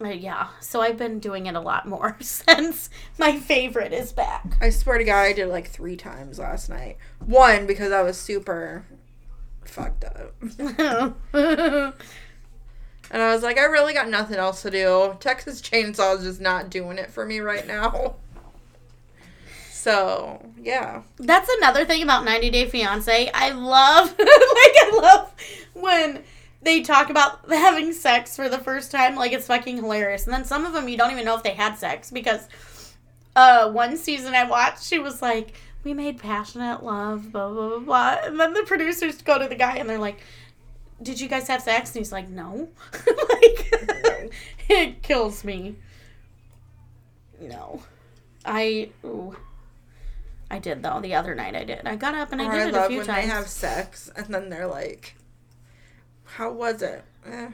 [0.00, 4.56] uh, yeah so I've been doing it a lot more since my favorite is back
[4.60, 6.96] I swear to God, I did it like three times last night.
[7.24, 8.84] One because I was super
[9.64, 11.92] fucked up, and
[13.12, 15.16] I was like, I really got nothing else to do.
[15.20, 18.16] Texas Chainsaw is just not doing it for me right now.
[19.70, 23.30] So yeah, That's another thing about 90 Day Fiance.
[23.32, 25.34] I love, like, I love
[25.74, 26.22] when
[26.62, 29.14] they talk about having sex for the first time.
[29.14, 30.24] Like, it's fucking hilarious.
[30.24, 32.48] And then some of them, you don't even know if they had sex because
[33.36, 37.78] uh, one season I watched, she was like, we made passionate love, blah, blah, blah,
[37.78, 38.16] blah.
[38.24, 40.20] And then the producers go to the guy and they're like,
[41.02, 41.90] did you guys have sex?
[41.90, 42.68] And he's like, no.
[42.92, 43.72] like,
[44.68, 45.76] it kills me.
[47.40, 47.82] No.
[48.44, 49.36] I, ooh.
[50.50, 51.00] I did though.
[51.00, 51.86] The other night I did.
[51.86, 53.26] I got up and I or did I it a few when times.
[53.26, 55.14] they have sex and then they're like,
[56.36, 57.48] "How was it?" Eh,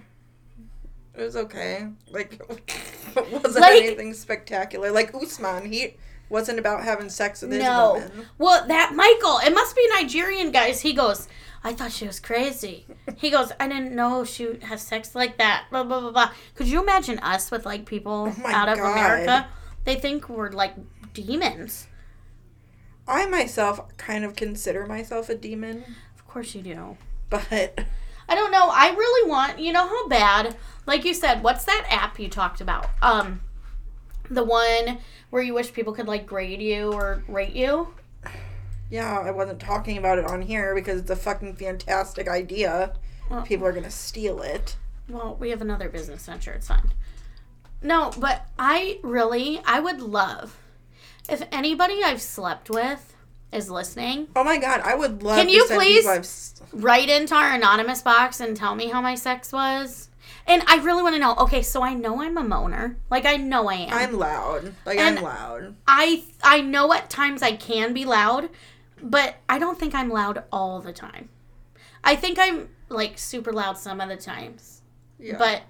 [1.17, 1.89] it was okay.
[2.11, 2.41] Like,
[3.17, 4.91] it wasn't Like- anything spectacular.
[4.91, 5.97] Like Usman, he
[6.29, 7.95] wasn't about having sex with his no.
[7.95, 8.27] woman.
[8.39, 10.81] Well, that Michael, it must be Nigerian guys.
[10.81, 11.29] He goes,
[11.63, 12.87] I thought she was crazy.
[13.17, 15.67] He goes, I didn't know she has sex like that.
[15.71, 16.31] Blah blah blah blah.
[16.55, 18.93] Could you imagine us with like people Oh out of God.
[18.93, 19.47] America?
[19.85, 20.75] They think we're like
[21.13, 21.87] demons.
[23.07, 25.85] I myself kind of consider myself a demon,
[26.17, 26.97] Of course you do.
[27.29, 27.81] but
[28.29, 28.69] I don't know.
[28.73, 30.57] I really want, you know how bad,
[30.87, 32.89] like you said, what's that app you talked about?
[33.03, 33.41] Um,
[34.31, 34.99] the one
[35.31, 37.95] where you wish people could like grade you or rate you.
[38.91, 42.95] yeah, I wasn't talking about it on here because it's a fucking fantastic idea.
[43.31, 44.77] Well, People are gonna steal it.
[45.09, 46.53] well, we have another business venture.
[46.53, 46.93] It's fine.
[47.83, 50.57] No, but I really, I would love.
[51.29, 53.15] If anybody I've slept with
[53.53, 56.54] is listening, Oh my god, I would love Can to you please- people I've s-
[56.73, 60.09] write into our anonymous box and tell me how my sex was.
[60.47, 61.35] And I really want to know.
[61.37, 62.97] Okay, so I know I'm a moaner.
[63.11, 63.93] Like I know I am.
[63.93, 64.75] I'm loud.
[64.85, 65.75] Like And- I'm loud.
[65.87, 68.51] I I know at times I can be loud,
[69.03, 71.29] but I don't think I'm loud all the time.
[72.03, 74.83] I think I'm like super loud some of the times.
[75.19, 75.37] Yeah.
[75.39, 75.63] But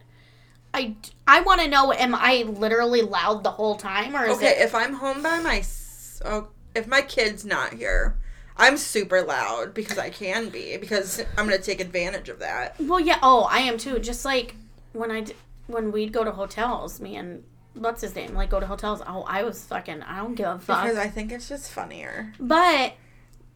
[0.73, 4.49] I I want to know am I literally loud the whole time or is okay,
[4.59, 8.19] it if I'm home by my s- oh, if my kid's not here,
[8.57, 12.77] I'm super loud because I can be because I'm gonna take advantage of that.
[12.81, 13.99] Well, yeah, oh, I am too.
[13.99, 14.55] Just like
[14.93, 15.35] when I d-
[15.67, 17.43] when we'd go to hotels, me and
[17.75, 18.35] what's his name?
[18.35, 19.03] Like go to hotels.
[19.07, 20.85] Oh, I was fucking I don't give a fuck.
[20.85, 22.33] Because I think it's just funnier.
[22.39, 22.95] but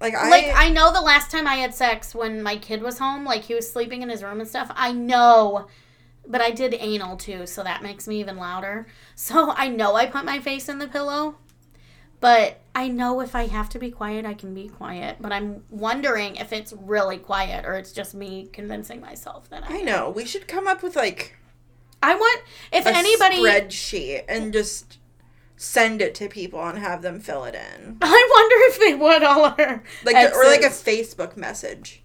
[0.00, 2.98] Like I like I know the last time I had sex when my kid was
[2.98, 4.70] home, like he was sleeping in his room and stuff.
[4.74, 5.68] I know,
[6.26, 8.86] but I did anal too, so that makes me even louder.
[9.14, 11.36] So I know I put my face in the pillow,
[12.20, 15.16] but I know if I have to be quiet, I can be quiet.
[15.20, 19.78] But I'm wondering if it's really quiet or it's just me convincing myself that I.
[19.78, 20.10] I know.
[20.10, 21.36] We should come up with like
[22.02, 23.38] I want if a anybody.
[23.38, 24.98] spreadsheet and just
[25.56, 27.98] send it to people and have them fill it in.
[28.02, 30.68] I wonder if they would all our Like or like a.
[30.68, 32.02] Facebook message.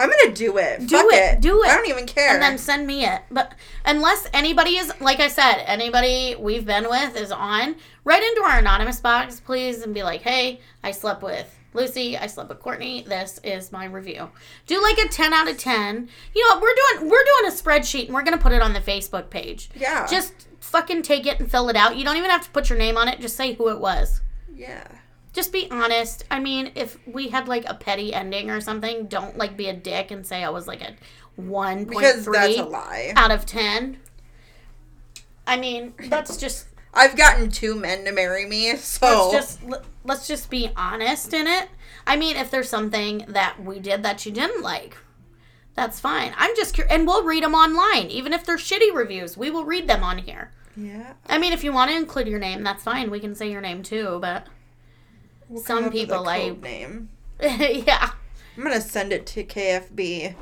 [0.00, 0.80] I'm gonna do it.
[0.86, 1.68] Do Fuck it, do it.
[1.68, 2.32] I don't even care.
[2.34, 3.22] and then send me it.
[3.30, 8.42] But unless anybody is, like I said, anybody we've been with is on, write into
[8.42, 12.60] our anonymous box, please, and be like, hey, I slept with Lucy, I slept with
[12.60, 13.02] Courtney.
[13.02, 14.30] This is my review.
[14.66, 16.08] Do like a ten out of ten.
[16.34, 18.72] You know, what, we're doing we're doing a spreadsheet and we're gonna put it on
[18.72, 19.70] the Facebook page.
[19.76, 20.06] yeah.
[20.06, 21.96] Just fucking take it and fill it out.
[21.96, 23.20] You don't even have to put your name on it.
[23.20, 24.20] Just say who it was.
[24.54, 24.86] yeah.
[25.32, 26.24] Just be honest.
[26.30, 29.72] I mean, if we had like a petty ending or something, don't like be a
[29.72, 30.94] dick and say I was like a
[31.36, 33.12] one point Because that's a lie.
[33.16, 33.98] out of 10.
[35.46, 39.60] I mean, that's just I've gotten two men to marry me, so let's just
[40.04, 41.68] let's just be honest in it.
[42.06, 44.96] I mean, if there's something that we did that you didn't like,
[45.74, 46.34] that's fine.
[46.36, 49.36] I'm just and we'll read them online, even if they're shitty reviews.
[49.38, 50.50] We will read them on here.
[50.76, 51.14] yeah.
[51.26, 53.10] I mean, if you want to include your name, that's fine.
[53.10, 54.46] We can say your name too, but
[55.52, 57.10] We'll Some come up a people, like- name.
[57.40, 58.12] yeah.
[58.56, 60.34] I'm gonna send it to KFB.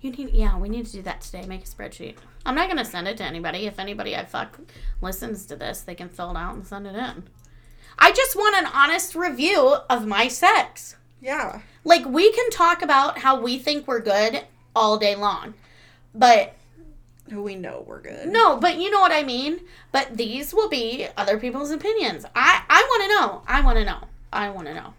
[0.00, 1.44] You need, yeah, we need to do that today.
[1.46, 2.16] Make a spreadsheet.
[2.44, 3.66] I'm not gonna send it to anybody.
[3.66, 4.58] If anybody I fuck
[5.00, 7.24] listens to this, they can fill it out and send it in.
[8.00, 10.96] I just want an honest review of my sex.
[11.20, 11.60] Yeah.
[11.84, 15.54] Like we can talk about how we think we're good all day long,
[16.14, 16.54] but
[17.32, 18.28] we know we're good.
[18.28, 19.60] no, but you know what I mean.
[19.92, 22.24] But these will be other people's opinions.
[22.34, 23.42] I I want to know.
[23.46, 24.08] I want to know.
[24.32, 24.94] I want to know.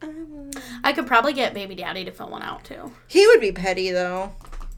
[0.00, 0.50] Um,
[0.84, 2.92] I could probably get baby daddy to fill one out too.
[3.08, 4.32] he would be petty though.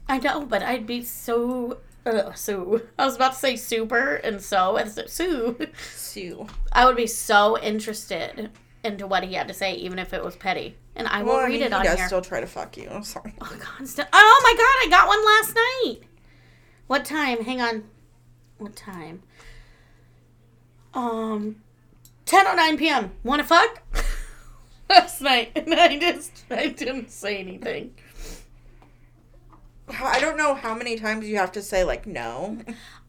[0.09, 1.77] I know, but I'd be so.
[2.05, 5.55] Uh, so I was about to say super and so and so Sue.
[5.95, 6.47] Sue.
[6.71, 8.49] I would be so interested
[8.83, 11.41] into what he had to say, even if it was petty, and I will Well,
[11.41, 12.07] I read mean, it he on does here.
[12.07, 12.89] still try to fuck you.
[12.89, 13.35] I'm sorry.
[13.39, 14.07] oh, constant.
[14.11, 16.09] Oh my god, I got one last night.
[16.91, 17.45] What time?
[17.45, 17.85] Hang on.
[18.57, 19.23] What time?
[20.93, 21.63] Um,
[22.25, 23.13] ten oh nine p.m.
[23.23, 23.81] Want to fuck?
[24.89, 27.93] last night, and I just I didn't say anything.
[29.87, 32.57] I don't know how many times you have to say like no.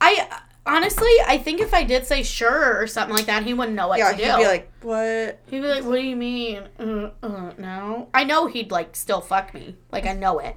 [0.01, 0.29] I
[0.65, 3.89] honestly, I think if I did say sure or something like that, he wouldn't know
[3.89, 4.23] what yeah, to do.
[4.23, 6.63] Yeah, he'd be like, "What?" He'd be like, "What do you mean?
[6.79, 10.55] Uh, uh, no." I know he'd like still fuck me, like I know it,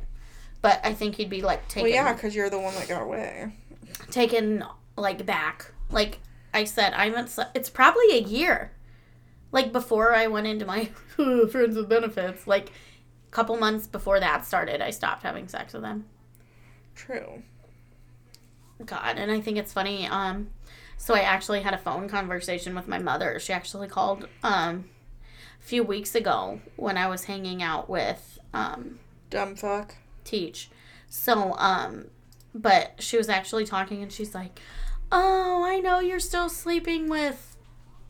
[0.66, 1.84] but I think he'd be like taken.
[1.84, 3.54] Well, yeah, because you're the one that got away.
[4.10, 4.66] taken
[4.98, 5.72] like back.
[5.92, 6.18] Like
[6.56, 7.38] I said, I haven't.
[7.54, 8.72] It's probably a year.
[9.52, 14.44] Like before I went into my friends with benefits, like a couple months before that
[14.44, 16.06] started, I stopped having sex with him.
[16.96, 17.44] True.
[18.84, 20.08] God, and I think it's funny.
[20.08, 20.50] Um,
[20.98, 23.40] so I actually had a phone conversation with my mother.
[23.40, 24.86] She actually called um
[25.62, 28.98] a few weeks ago when I was hanging out with um
[29.30, 29.94] Dumb fuck.
[30.26, 30.70] Teach.
[31.08, 32.08] So um,
[32.54, 34.60] but she was actually talking, and she's like,
[35.12, 37.56] "Oh, I know you're still sleeping with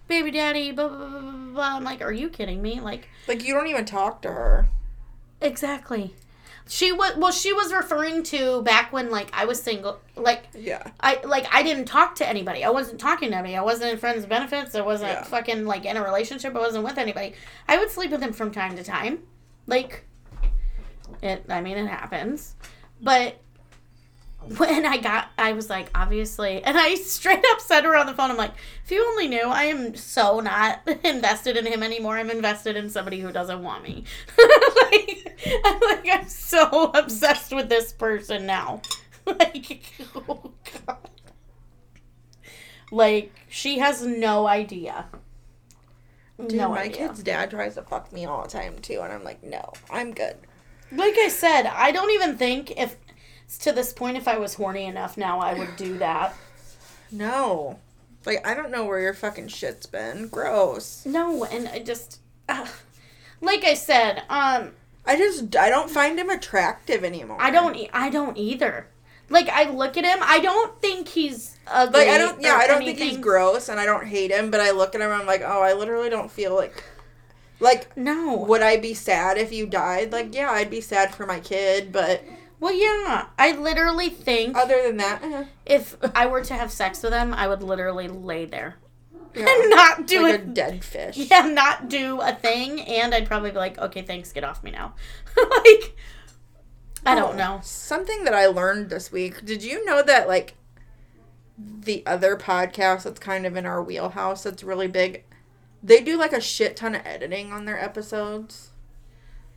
[0.08, 1.32] baby daddy." Blah blah blah blah.
[1.54, 1.76] blah.
[1.78, 4.68] I'm like, "Are you kidding me?" Like, Like you don't even talk to her.
[5.42, 6.16] exactly.
[6.68, 7.32] She was well.
[7.32, 10.82] She was referring to back when like I was single, like Yeah.
[11.00, 12.64] I like I didn't talk to anybody.
[12.64, 13.56] I wasn't talking to anybody.
[13.56, 14.74] I wasn't in friends benefits.
[14.74, 15.24] I wasn't Yeah.
[15.26, 16.56] fucking like in a relationship.
[16.56, 17.34] I wasn't with anybody.
[17.68, 19.20] I would sleep with him from time to time.
[19.68, 20.06] Like
[21.26, 22.56] it I mean it happens.
[23.02, 23.38] But
[24.58, 28.06] when I got I was like obviously and I straight up said to her on
[28.06, 28.54] the phone, I'm like,
[28.84, 32.18] if you only knew I am so not invested in him anymore.
[32.18, 34.04] I'm invested in somebody who doesn't want me.
[34.38, 38.82] like, I'm like I'm so obsessed with this person now.
[39.26, 39.84] like,
[40.16, 40.52] oh
[40.86, 41.10] god.
[42.92, 45.06] Like she has no idea.
[46.38, 47.08] Dude, no my idea.
[47.08, 50.14] kid's dad tries to fuck me all the time too, and I'm like, no, I'm
[50.14, 50.36] good.
[50.96, 52.96] Like I said, I don't even think if
[53.60, 56.36] to this point if I was horny enough now I would do that.
[57.12, 57.80] No.
[58.26, 60.30] Like, I don't know where your fucking shit's been.
[60.30, 61.06] Gross.
[61.06, 62.20] No, and I just
[62.50, 62.68] uh,
[63.42, 64.72] like I said, um
[65.08, 67.38] I just, I don't find him attractive anymore.
[67.40, 68.88] I don't e- I don't either.
[69.30, 72.00] Like I look at him, I don't think he's ugly.
[72.00, 74.62] Like, I don't, yeah, I don't think he's gross, and I don't hate him, but
[74.62, 76.84] I look at him and I'm like, oh, I literally don't feel like.
[77.60, 78.36] Like, No.
[78.48, 80.12] would I be sad if you died?
[80.12, 82.24] Like, yeah, I'd be sad for my kid, but
[82.60, 83.28] Well, yeah.
[83.40, 87.34] I literally think other than that, eh, if I were to have sex with him,
[87.34, 88.76] I would literally lay there
[89.34, 89.46] yeah.
[89.50, 90.42] and not do like it.
[90.42, 91.18] a dead fish.
[91.18, 94.72] yeah, not do a thing, and I'd probably be like, okay, thanks, get off me
[94.72, 94.94] now.
[95.38, 95.96] like,
[97.06, 97.60] I Oh, don't know.
[97.64, 99.46] Something that I learned this week.
[99.46, 100.56] Did you know that like
[101.58, 105.24] the other podcast that's kind of in our wheelhouse that's really big,
[105.86, 108.72] they do like a shit ton of editing on their episodes.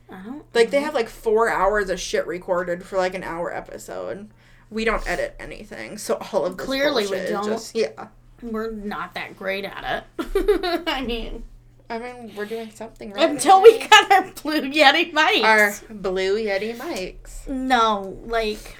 [0.09, 0.43] I don't.
[0.53, 4.29] Like they have like four hours of shit recorded for like an hour episode.
[4.69, 7.45] We don't edit anything, so all of this Clearly we don't.
[7.45, 8.07] Just, yeah,
[8.41, 10.83] we're not that great at it.
[10.87, 11.43] I mean,
[11.89, 13.29] I mean we're doing something right.
[13.29, 15.43] until we got our blue Yeti mics.
[15.43, 17.47] our blue Yeti mics.
[17.47, 18.77] No, like,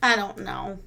[0.00, 0.78] I don't know.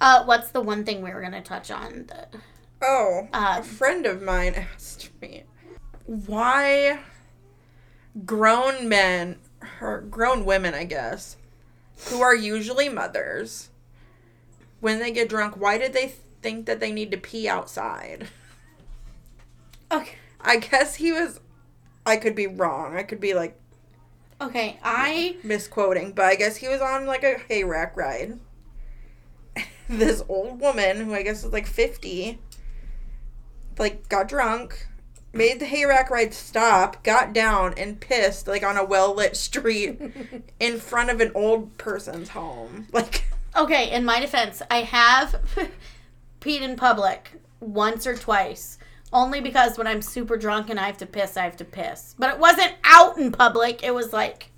[0.00, 2.06] Uh, what's the one thing we were gonna touch on?
[2.08, 2.34] That,
[2.82, 5.44] Oh, Uh, a friend of mine asked me
[6.04, 7.00] why
[8.24, 9.38] grown men
[9.80, 11.36] or grown women, I guess,
[12.08, 13.70] who are usually mothers,
[14.80, 16.12] when they get drunk, why did they
[16.42, 18.28] think that they need to pee outside?
[19.90, 21.40] okay, I guess he was.
[22.04, 22.96] I could be wrong.
[22.96, 23.58] I could be like
[24.40, 24.78] okay.
[24.82, 28.38] I misquoting, but I guess he was on like a hay rack ride.
[29.88, 32.38] this old woman, who I guess was like 50,
[33.78, 34.86] like got drunk,
[35.32, 39.36] made the hay rack ride stop, got down, and pissed like on a well lit
[39.36, 40.00] street
[40.60, 42.86] in front of an old person's home.
[42.92, 43.90] Like, okay.
[43.90, 45.40] In my defense, I have
[46.40, 48.78] peed in public once or twice.
[49.12, 52.14] Only because when I'm super drunk and I have to piss, I have to piss.
[52.18, 53.82] But it wasn't out in public.
[53.84, 54.50] It was like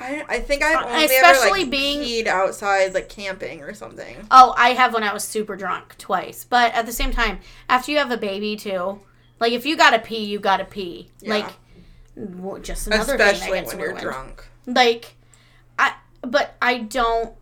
[0.00, 3.74] I, I think I've Uh, only ever especially like being- peed outside, like camping or
[3.74, 4.16] something.
[4.30, 6.44] Oh, I have when I was super drunk twice.
[6.48, 9.00] But at the same time, after you have a baby too,
[9.40, 11.10] like if you gotta pee, you gotta pee.
[11.20, 11.34] Yeah.
[11.36, 14.44] Like just another thing Especially that gets when you're drunk.
[14.66, 15.14] Like
[15.78, 17.34] I but I don't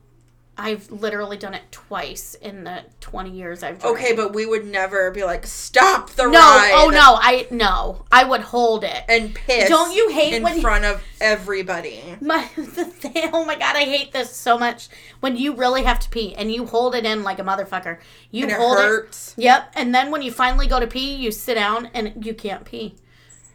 [0.58, 3.96] I've literally done it twice in the 20 years I've drank.
[3.96, 6.72] Okay, but we would never be like, stop the no, oh, ride.
[6.76, 8.04] oh no, I no.
[8.10, 9.02] I would hold it.
[9.08, 9.68] and piss.
[9.68, 12.02] Don't you hate when in when- front of everybody?
[12.20, 14.88] My the thing, oh my god, I hate this so much.
[15.20, 17.98] When you really have to pee and you hold it in like a motherfucker.
[18.30, 19.34] You And it hold it hurts.
[19.36, 19.72] Yep.
[19.74, 22.94] And then when you finally go to pee, you sit down and you can't pee.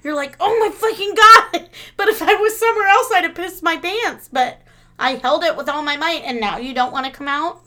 [0.04, 1.70] You're like, oh my fucking god!
[1.98, 4.30] But if I was somewhere else, I'd have pissed my pants.
[4.32, 4.61] But
[5.02, 7.62] I held it with all my might, and now you don't want to come out.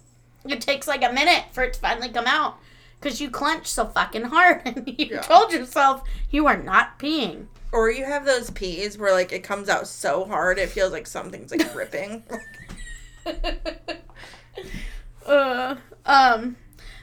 [0.46, 2.58] It takes like a minute for it to finally come out
[3.00, 5.20] because you clench so fucking hard, and you Yeah.
[5.20, 7.46] told yourself you are not peeing.
[7.72, 11.06] Or you have those pees where like it comes out so hard it feels like
[11.08, 12.22] something's like ripping.
[15.26, 15.76] uh,
[16.06, 16.56] um.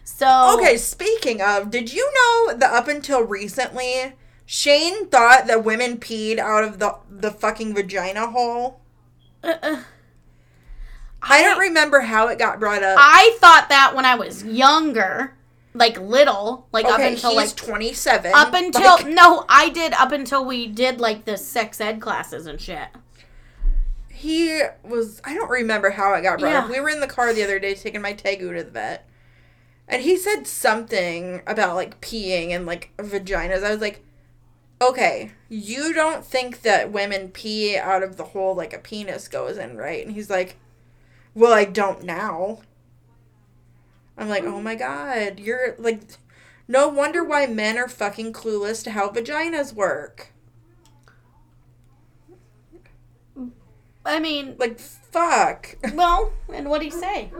[0.04, 4.14] So okay, speaking of, did you know that up until recently,
[4.46, 8.80] Shane thought that women peed out of the the fucking vagina hole?
[9.44, 9.82] Uh, uh,
[11.22, 12.98] I, don't remember how it got brought up.
[13.00, 15.36] I thought that when I was younger,
[15.74, 18.32] like little, like up until like 27.
[18.34, 22.46] Up until Like, no, I did up until we did like the sex ed classes
[22.46, 22.88] and shit.
[24.10, 26.70] he was I don't remember how it got brought up.
[26.70, 29.08] We were in the car the other day taking my Tegu to the vet.
[29.88, 33.64] And he said something about like peeing and like vaginas.
[33.64, 34.04] I was like,
[34.82, 39.58] "Okay, you don't think that women pee out of the hole like a penis goes
[39.58, 40.58] in, right?" And he's like,
[41.34, 42.62] "Well, I don't now."
[44.18, 46.02] I'm like, "Oh my god, you're like
[46.68, 50.32] no wonder why men are fucking clueless to how vaginas work."
[54.06, 55.76] I mean, Like, fuck.
[55.94, 57.32] well, and what would he say?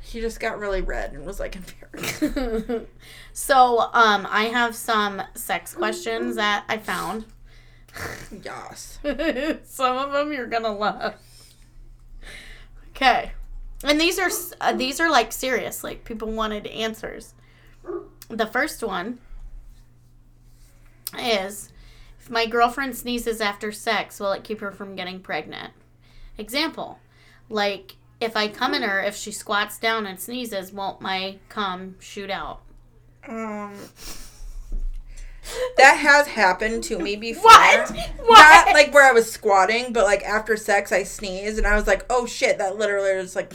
[0.00, 2.22] He just got really red and was like embarrassed.
[3.32, 7.26] so, um, I have some sex questions that I found.
[8.42, 8.98] Yes.
[9.64, 11.14] some of them you're gonna love.
[13.00, 13.32] Okay,
[13.82, 14.30] and these are
[14.60, 15.82] uh, these are like serious.
[15.82, 17.32] Like people wanted answers.
[18.28, 19.20] The first one
[21.18, 21.72] is
[22.20, 25.72] if my girlfriend sneezes after sex, will it keep her from getting pregnant?
[26.36, 26.98] Example,
[27.48, 31.96] like if I come in her, if she squats down and sneezes, won't my cum
[32.00, 32.60] shoot out?
[33.26, 33.74] Um,
[35.76, 37.44] that has happened to me before.
[37.50, 37.90] What?
[37.90, 38.74] Not What?
[38.74, 42.04] like where I was squatting, but like after sex, I sneezed and I was like,
[42.10, 43.52] "Oh shit!" That literally was like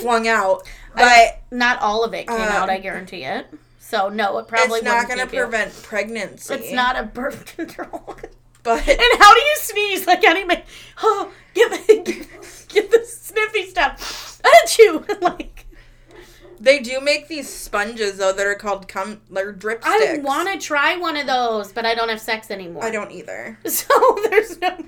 [0.00, 0.66] flung out.
[0.94, 3.46] But Not all of it came Uh, out, I guarantee it.
[3.80, 5.40] So no, it probably it's not going to keep you.
[5.40, 6.52] prevent pregnancy.
[6.54, 8.14] It's not a birth control.
[8.62, 10.06] But and how do you sneeze?
[10.06, 10.62] Like I even.
[11.02, 12.26] Oh, get the
[12.68, 14.40] get the sniffy stuff.
[14.44, 15.20] Achoo!
[15.22, 15.64] Like
[16.62, 19.20] they do make these sponges though that are called cum.
[19.28, 20.24] They're drip I sticks.
[20.24, 22.84] want to try one of those, but I don't have sex anymore.
[22.84, 23.58] I don't either.
[23.68, 24.84] So there's no.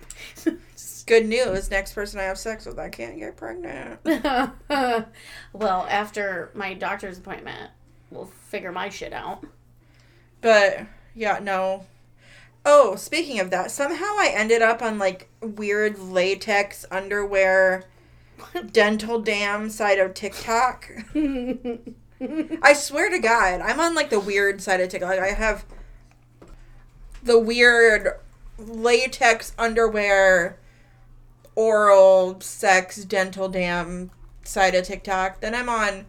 [1.07, 1.71] Good news.
[1.71, 4.01] Next person I have sex with, I can't get pregnant.
[5.53, 7.71] well, after my doctor's appointment,
[8.11, 9.45] we'll figure my shit out.
[10.41, 11.85] But yeah, no.
[12.65, 17.85] Oh, speaking of that, somehow I ended up on like weird latex underwear
[18.73, 20.91] dental dam side of TikTok.
[22.63, 25.11] I swear to God, I'm on like the weird side of TikTok.
[25.11, 25.65] Like, I have
[27.23, 28.09] the weird
[28.59, 30.59] latex underwear
[31.55, 34.11] oral sex dental dam
[34.45, 35.41] side of TikTok.
[35.41, 36.07] Then I'm on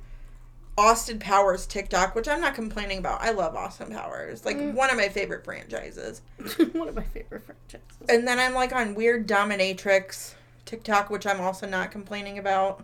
[0.77, 3.21] Austin Powers TikTok, which I'm not complaining about.
[3.21, 4.45] I love Austin Powers.
[4.45, 4.73] Like mm.
[4.73, 6.21] one of my favorite franchises.
[6.73, 8.09] one of my favorite franchises.
[8.09, 10.33] And then I'm like on weird dominatrix
[10.65, 12.83] TikTok, which I'm also not complaining about.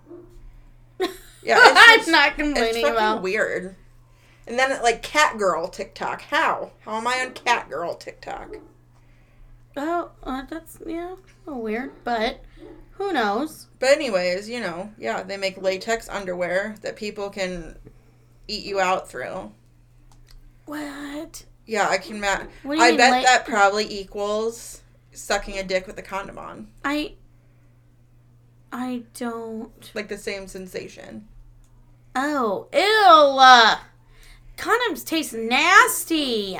[1.44, 3.22] Yeah, it's I'm just- not It's complaining fucking about.
[3.24, 3.76] weird.
[4.46, 6.22] And then like cat girl TikTok.
[6.22, 6.72] How?
[6.82, 8.58] How am I on cat girl TikTok?
[9.76, 12.44] Oh, uh, that's yeah, a little weird, but
[12.92, 13.70] who knows?
[13.80, 17.80] But anyways, you know, yeah, they make latex underwear that people can
[18.48, 19.52] eat you out through.
[20.66, 21.46] What?
[21.66, 25.58] Yeah, I can ma- What do you I mean, bet la- that probably equals sucking
[25.58, 26.68] a dick with a condom on.
[26.86, 27.14] I.
[28.72, 29.92] I don't.
[29.94, 31.28] Like the same sensation.
[32.16, 33.78] Oh, ew!
[34.58, 36.60] Condoms taste nasty.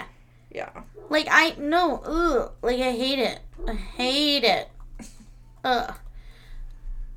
[0.54, 0.84] Yeah.
[1.10, 2.52] Like I no, ugh.
[2.62, 3.40] Like I hate it.
[3.68, 4.70] I hate it.
[5.64, 5.94] Ugh.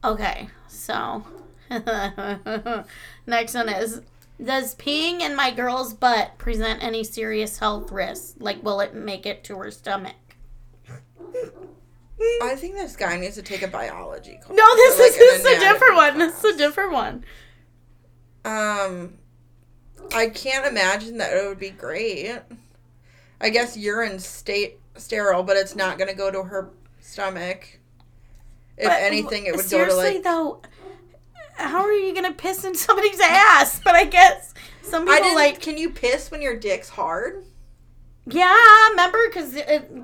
[0.05, 1.25] Okay, so
[3.27, 4.03] next one is
[4.43, 8.35] Does peeing in my girl's butt present any serious health risks?
[8.39, 10.17] Like, will it make it to her stomach?
[12.43, 14.57] I think this guy needs to take a biology class.
[14.57, 16.19] No, this like, is, this is a different one.
[16.19, 17.25] This is a different one.
[18.45, 19.15] Um,
[20.15, 22.39] I can't imagine that it would be great.
[23.41, 27.81] I guess urine state sterile, but it's not gonna go to her stomach.
[28.77, 30.23] If But anything, it would go to seriously like.
[30.23, 30.63] though.
[31.57, 33.81] How are you gonna piss in somebody's ass?
[33.85, 37.45] But I guess some people like Can you piss when your dick's hard?
[38.27, 39.19] Yeah, remember?
[39.29, 39.55] Because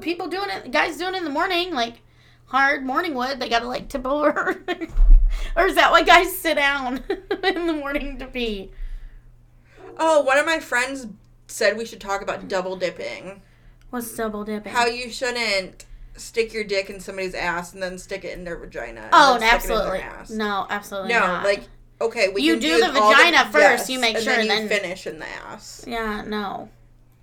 [0.00, 2.02] people doing it, guys doing it in the morning, like
[2.46, 4.62] hard morning wood, they gotta like tip over.
[5.56, 7.02] or is that why guys sit down
[7.44, 8.70] in the morning to pee?
[9.98, 11.06] Oh, one of my friends
[11.46, 13.42] said we should talk about double dipping.
[13.90, 14.72] What's double dipping?
[14.72, 18.58] How you shouldn't stick your dick in somebody's ass and then stick it in their
[18.58, 19.08] vagina.
[19.12, 19.98] oh, then stick it in absolutely.
[19.98, 20.26] their.
[20.38, 21.44] No, absolutely No, not.
[21.44, 21.62] like
[22.02, 24.68] okay, we You can do the vagina first, you make and sure, then you then-
[24.68, 25.84] finish in the ass.
[25.86, 26.68] yeah, no.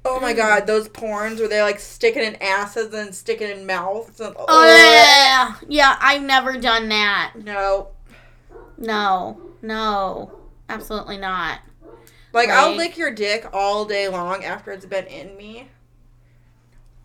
[0.10, 3.58] Oh my god, those porns where they like stick it in asses and stick it
[3.58, 4.20] in mouths.
[4.20, 5.98] And, Oh yeah, yeah.
[6.00, 7.34] I've never done that.
[7.44, 7.90] No,
[8.78, 10.32] No, no,
[10.70, 11.60] absolutely not.
[12.34, 15.68] like I'll lick your dick all day long after it's been in me,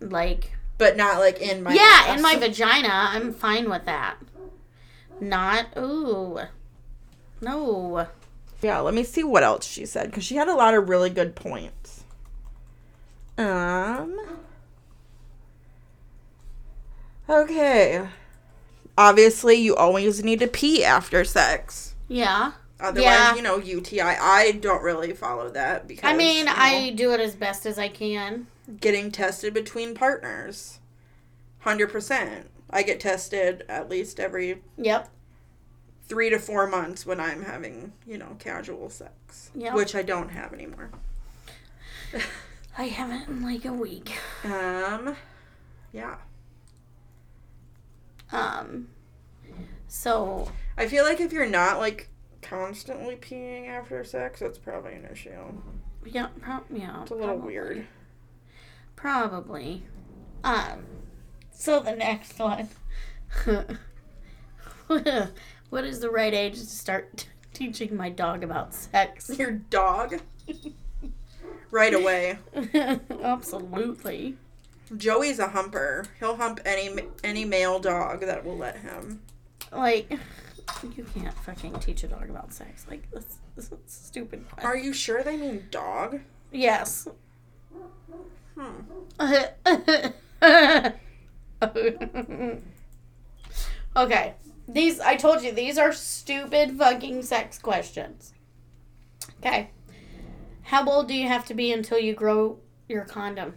[0.00, 2.16] Like, but not like in my yeah, ass.
[2.16, 4.16] in my vagina, I'm fine with that.
[5.20, 6.38] Not ooh,
[7.40, 8.07] no.
[8.61, 11.11] Yeah, let me see what else she said because she had a lot of really
[11.11, 12.01] good points.
[13.38, 14.18] Um.
[17.28, 18.06] Okay.
[18.98, 21.94] Obviously, you always need to pee after sex.
[22.08, 22.52] Yeah.
[22.78, 23.34] Otherwise, Yeah.
[23.36, 24.00] you know, UTI.
[24.20, 27.64] I don't really follow that because I mean, you know, I do it as best
[27.64, 28.48] as I can.
[28.80, 30.78] getting tested between partners.
[31.64, 32.44] 100%.
[32.70, 35.08] I get tested at least every Yep.
[36.08, 39.74] three to four months when I'm having, you know, casual sex, Yep.
[39.74, 40.90] which I don't have anymore.
[42.76, 44.12] I haven't in like a week.
[44.44, 45.16] Um,
[45.92, 46.16] yeah.
[48.30, 48.88] Um.
[49.88, 52.08] So I feel like if you're not like
[52.40, 55.30] constantly peeing after sex, that's probably an issue.
[56.04, 57.02] yeah, pro- yeah.
[57.02, 57.52] It's a little probably.
[57.52, 57.86] weird.
[58.96, 59.84] Probably.
[60.42, 60.84] Um.
[61.52, 62.70] So the next one.
[64.86, 69.30] what is the right age to start t- teaching my dog about sex?
[69.38, 70.20] Your dog?
[71.72, 72.38] right away.
[73.22, 74.36] Absolutely.
[74.96, 76.04] Joey's a humper.
[76.20, 76.90] He'll hump any
[77.24, 79.22] any male dog that will let him.
[79.72, 80.12] Like,
[80.96, 82.86] You can't fucking teach a dog about sex.
[82.88, 84.44] Like, that's, that's stupid.
[84.58, 86.20] Are you sure they mean dog?
[86.50, 87.08] Yes.
[88.56, 88.80] Hmm.
[93.96, 94.34] okay.
[94.68, 98.32] These, I told you, these are stupid fucking sex questions.
[99.38, 99.70] Okay.
[100.72, 102.58] How old do you have to be until you grow
[102.88, 103.52] your condom?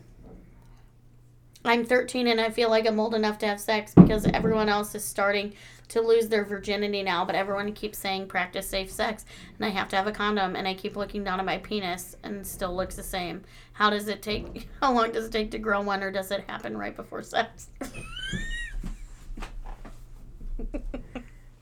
[1.64, 4.94] I'm 13 and I feel like I'm old enough to have sex because everyone else
[4.96, 5.54] is starting
[5.88, 9.24] to lose their virginity now, but everyone keeps saying practice safe sex
[9.56, 12.18] and I have to have a condom and I keep looking down at my penis
[12.22, 13.44] and it still looks the same.
[13.72, 16.44] How does it take how long does it take to grow one or does it
[16.50, 17.70] happen right before sex?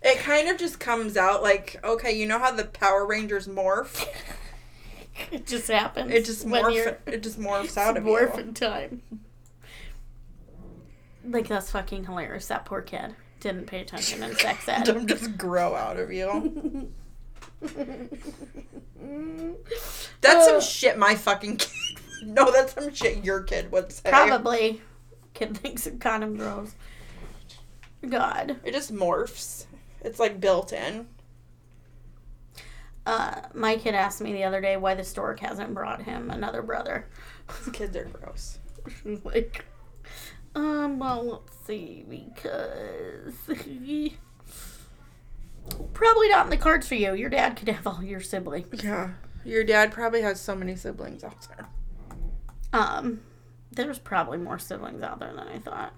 [0.06, 4.06] It kind of just comes out like, okay, you know how the Power Rangers morph?
[5.32, 6.12] it just happens.
[6.12, 6.74] It just when morph.
[6.76, 8.42] you're- It just morphs out of morph you.
[8.44, 9.02] in time.
[11.26, 12.48] Like that's fucking hilarious.
[12.48, 14.86] That poor kid didn't pay attention in sex ed.
[14.86, 16.92] Them just grow out of you.
[20.22, 21.72] That's some Uh, shit my fucking kid.
[22.26, 24.10] No, that's some shit your kid would say.
[24.10, 24.82] Probably.
[25.34, 26.74] Kid thinks a condom grows.
[28.08, 28.58] God.
[28.64, 29.66] It just morphs.
[30.02, 31.08] It's like built in.
[33.06, 36.62] Uh, my kid asked me the other day why the stork hasn't brought him another
[36.62, 37.08] brother.
[37.74, 38.60] Kids are gross.
[39.24, 39.66] like,
[40.56, 43.34] um, well, let's see, because
[45.94, 47.14] probably not in the cards for you.
[47.14, 48.84] Your dad could have all your siblings.
[48.84, 49.12] Yeah.
[49.44, 51.68] Your dad probably has so many siblings out there.
[52.72, 53.22] Um,
[53.72, 55.94] there's probably more siblings out there than I thought.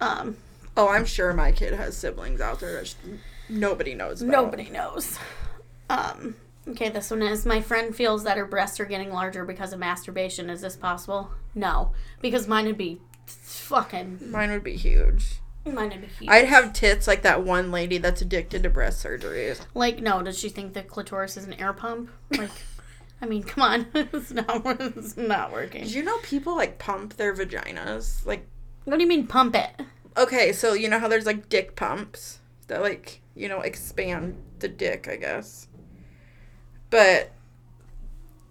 [0.00, 0.36] Um,
[0.76, 2.98] Oh, I'm sure my kid has siblings out there that just
[3.48, 5.18] nobody knows nobody knows.
[5.88, 6.36] Um,
[6.68, 9.78] okay, this one is my friend feels that her breasts are getting larger because of
[9.78, 10.50] masturbation.
[10.50, 11.30] Is this possible?
[11.54, 14.30] No, because mine would be fucking.
[14.30, 15.40] Mine would be huge.
[15.64, 16.30] Mine would be huge.
[16.30, 19.60] I'd have tits like that one lady that's addicted to breast surgeries.
[19.74, 22.10] Like, no, does she think the clitoris is an air pump?
[22.30, 22.50] Like,
[23.20, 23.86] I mean, come on.
[23.94, 25.82] it's, not, it's not working.
[25.84, 28.24] Did you know people like pump their vaginas?
[28.26, 28.46] Like,
[28.84, 29.70] What do you mean pump it?
[30.16, 32.38] okay, so you know how there's like dick pumps
[32.68, 35.68] that like, you know, expand the dick, I guess.
[36.90, 37.32] But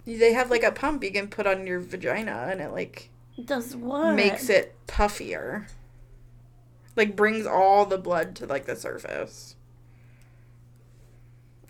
[0.05, 3.09] they have like a pump you can put on your vagina and it like
[3.43, 4.13] Does what?
[4.13, 5.67] makes it puffier.
[6.95, 9.55] Like brings all the blood to like the surface.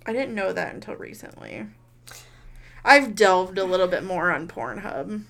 [0.06, 1.66] I didn't know that until recently.
[2.84, 5.24] I've delved a little bit more on Pornhub.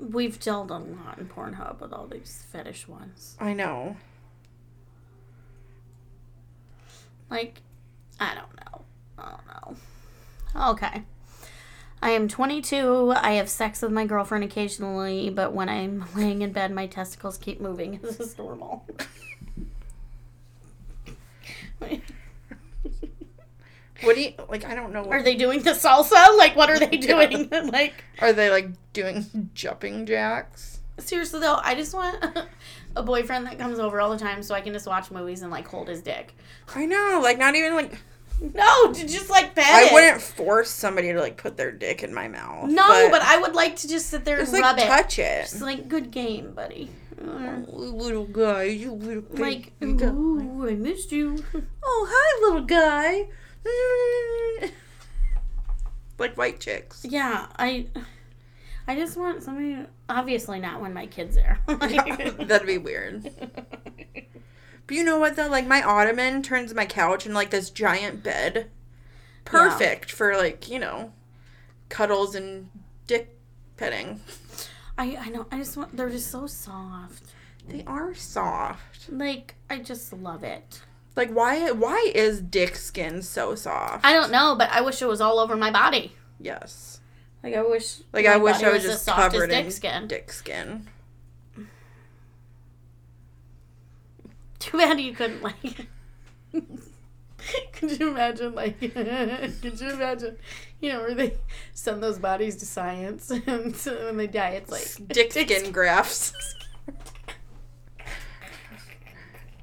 [0.00, 3.36] We've delved a lot in Pornhub with all these fetish ones.
[3.38, 3.96] I know.
[7.30, 7.62] Like,
[8.20, 8.82] I don't know.
[9.18, 9.46] I don't
[10.56, 10.70] know.
[10.70, 11.02] Okay.
[12.02, 13.12] I am 22.
[13.16, 17.38] I have sex with my girlfriend occasionally, but when I'm laying in bed, my testicles
[17.38, 17.98] keep moving.
[18.02, 18.84] This Is this normal?
[24.02, 24.64] What do you like?
[24.66, 25.04] I don't know.
[25.06, 26.36] Are they doing the salsa?
[26.36, 27.48] Like, what are they doing?
[27.72, 30.80] like, Are they like doing jumping jacks?
[30.98, 32.22] seriously though, I just want
[32.96, 35.50] a boyfriend that comes over all the time so I can just watch movies and
[35.50, 36.34] like hold his dick.
[36.74, 37.20] I know.
[37.22, 37.98] Like not even like
[38.40, 39.92] No, to just like pet I it.
[39.92, 42.70] wouldn't force somebody to like put their dick in my mouth.
[42.70, 44.86] No, but, I would like to just sit there and just like rub it.
[44.86, 45.42] touch it.
[45.42, 46.90] Just like good game, buddy.
[47.20, 47.64] Oh, mm.
[47.72, 50.06] little guy, you little like, guy.
[50.06, 51.42] ooh, I missed you.
[51.86, 53.28] Oh, hi, little guy.
[56.18, 57.04] like white chicks.
[57.08, 57.86] Yeah, I,
[58.86, 59.78] I just want somebody.
[60.08, 61.58] Obviously, not when my kid's there.
[61.66, 63.30] That'd be weird.
[64.86, 65.48] But you know what though?
[65.48, 68.70] Like my ottoman turns my couch into like this giant bed.
[69.44, 71.12] Perfect for like, you know,
[71.88, 72.68] cuddles and
[73.06, 73.38] dick
[73.76, 74.20] petting.
[74.98, 75.46] I, I know.
[75.50, 75.96] I just want.
[75.96, 77.24] They're just so soft.
[77.66, 79.10] They are soft.
[79.10, 80.82] Like I just love it.
[81.16, 84.04] Like why why is dick skin so soft?
[84.04, 86.12] I don't know, but I wish it was all over my body.
[86.38, 86.93] yes.
[87.44, 87.98] Like I wish.
[88.12, 90.08] Like I wish I was as just covered dick in skin.
[90.08, 90.88] dick skin.
[94.58, 95.86] Too bad you couldn't like.
[97.74, 100.38] Could you imagine, like, could you imagine,
[100.80, 101.34] you know, where they
[101.74, 106.32] send those bodies to science and so when they die, it's like Dick skin grafts.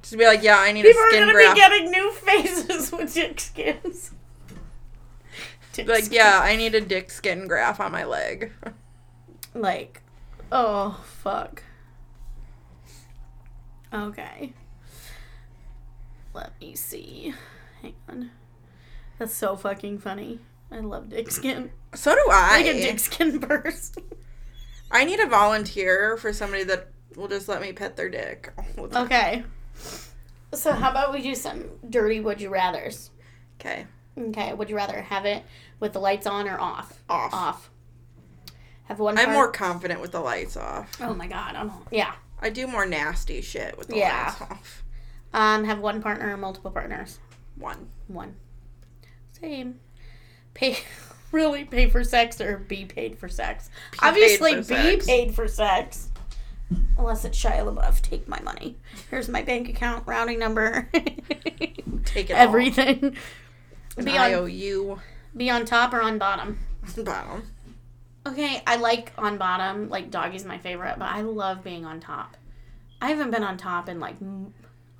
[0.02, 1.54] Just be like, yeah, I need People a are skin gonna graft.
[1.56, 4.12] be getting new faces with dick skins.
[5.78, 8.52] Like, yeah, I need a dick skin graft on my leg.
[9.54, 10.02] Like,
[10.50, 11.62] oh fuck.
[13.92, 14.52] Okay.
[16.34, 17.34] Let me see.
[17.82, 18.30] Hang on.
[19.18, 20.40] That's so fucking funny.
[20.70, 21.70] I love dick skin.
[21.94, 22.62] So do I.
[22.62, 23.98] Like a dick skin burst.
[24.90, 28.52] I need a volunteer for somebody that will just let me pet their dick.
[28.78, 29.04] all the time.
[29.04, 29.44] Okay.
[30.54, 33.10] So how about we do some dirty would you rather's?
[33.60, 33.86] Okay.
[34.18, 35.42] Okay, would you rather have it
[35.80, 37.02] with the lights on or off?
[37.08, 37.32] Off.
[37.32, 37.70] Off.
[38.84, 39.16] Have one.
[39.18, 40.90] I'm part- more confident with the lights off.
[41.00, 41.54] Oh my god!
[41.54, 42.12] I'm yeah.
[42.40, 44.26] I do more nasty shit with the Yeah.
[44.26, 44.82] lights off.
[45.32, 47.18] Um, have one partner or multiple partners?
[47.56, 47.88] One.
[48.08, 48.34] One.
[49.40, 49.80] Same.
[50.52, 50.76] Pay
[51.32, 53.70] really pay for sex or be paid for sex?
[53.92, 55.06] paid Obviously, for be sex.
[55.06, 56.08] paid for sex.
[56.98, 58.76] Unless it's Shia LaBeouf, take my money.
[59.10, 60.88] Here's my bank account routing number.
[62.04, 63.04] Take it Everything.
[63.04, 63.10] all.
[63.96, 64.98] Be on IOU.
[65.36, 66.58] be on top or on bottom.
[66.96, 67.44] Bottom.
[68.26, 69.88] Okay, I like on bottom.
[69.88, 72.36] Like doggy's my favorite, but I love being on top.
[73.00, 74.16] I haven't been on top in like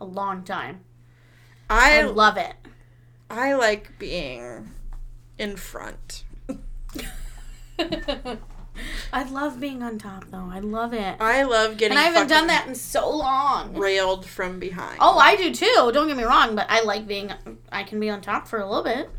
[0.01, 0.81] a long time.
[1.71, 2.55] I I love it.
[3.31, 4.71] I like being
[5.39, 6.25] in front.
[9.13, 10.49] I love being on top though.
[10.51, 11.17] I love it.
[11.21, 13.75] I love getting And I haven't done that in so long.
[13.77, 14.97] railed from behind.
[15.01, 15.91] Oh, I do too.
[15.93, 17.31] Don't get me wrong, but I like being.
[17.71, 19.11] I can be on top for a little bit.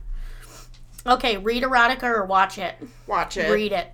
[1.05, 2.75] Okay, read erotica or watch it.
[3.07, 3.51] watch it.
[3.51, 3.87] Read it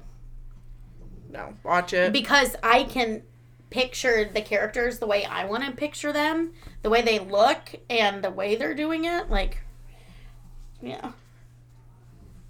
[1.30, 2.14] No, watch it.
[2.14, 3.24] because I can
[3.72, 6.54] picture the characters the way I want to picture them,
[6.84, 9.30] the way they look, and the way they're doing it.
[9.30, 9.58] Like,
[10.82, 11.12] yeah.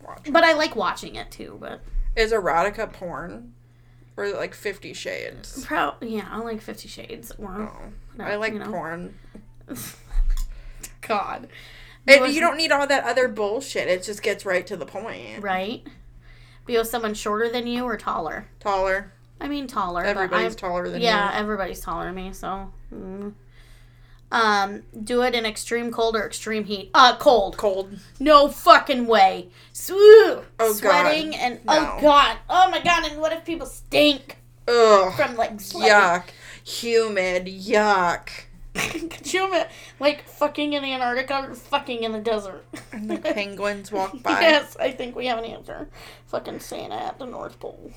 [0.06, 0.28] Watch.
[0.32, 1.58] But I like watching it too.
[1.60, 1.82] But
[2.16, 3.54] Is erotica porn?
[4.18, 5.66] Or like Fifty Shades?
[5.66, 7.32] pro, yeah, I like Fifty Shades.
[7.38, 8.66] Or Oh, no, I like you know.
[8.72, 9.18] porn.
[11.02, 11.48] God,
[12.08, 13.88] And was- you don't need all that other bullshit.
[13.88, 15.42] It just gets right to the point.
[15.42, 15.82] right?
[16.66, 18.48] Be with someone shorter than you or taller.
[18.60, 19.12] Taller.
[19.42, 20.04] I mean taller.
[20.04, 21.40] Everybody's taller than yeah, you.
[21.40, 22.34] everybody's taller than me.
[22.34, 23.34] So, mm.
[24.32, 26.92] Um, do it in extreme cold or extreme heat.
[26.94, 27.58] Uh, cold.
[27.58, 28.00] Cold.
[28.20, 29.50] No fucking way.
[29.74, 29.96] Swoo!
[29.98, 30.76] Oh, God.
[30.76, 33.10] Sweating and oh god, oh my god.
[33.10, 35.14] And what if people stink Ugh.
[35.14, 35.92] from like sweating?
[35.92, 36.24] Yuck.
[36.64, 37.46] Humid.
[37.48, 38.30] Yuck.
[39.34, 39.66] Imagine,
[40.00, 42.66] like fucking in the Antarctica or fucking in the desert?
[42.92, 44.42] And the penguins walk by.
[44.42, 45.90] Yes, I think we have an answer.
[46.28, 47.92] Fucking Santa at the North Pole.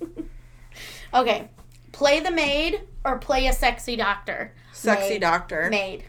[1.14, 1.48] okay.
[1.92, 4.52] Play the maid or play a sexy doctor?
[4.72, 5.20] Sexy Maid.
[5.20, 5.68] doctor.
[5.70, 6.04] Maid.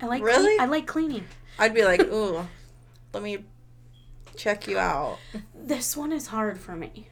[0.00, 0.56] I like Really?
[0.56, 1.24] cle- I like cleaning.
[1.58, 2.46] I'd be like, ooh,
[3.12, 3.44] let me
[4.36, 5.18] check you out.
[5.54, 7.08] This one is hard for me.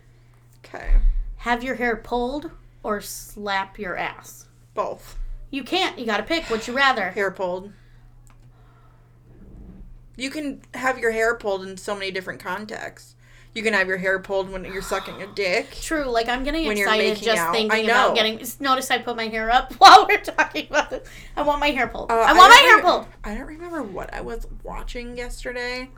[0.64, 0.96] Okay.
[1.38, 2.50] Have your hair pulled
[2.82, 4.46] or slap your ass?
[4.74, 5.18] Both.
[5.50, 5.98] You can't.
[5.98, 6.50] You got to pick.
[6.50, 7.10] Would you rather?
[7.10, 7.72] Hair pulled.
[10.16, 13.13] You can have your hair pulled in so many different contexts.
[13.54, 15.70] You can have your hair pulled when you're sucking a dick.
[15.80, 16.04] True.
[16.06, 17.52] Like I'm getting When excited just out.
[17.54, 18.40] thinking I about getting.
[18.60, 21.08] Notice I put my hair up while we're talking about this.
[21.36, 22.10] I want my hair pulled.
[22.10, 23.06] Uh, I want my don't hair pulled.
[23.22, 25.90] I don't remember what I was watching yesterday.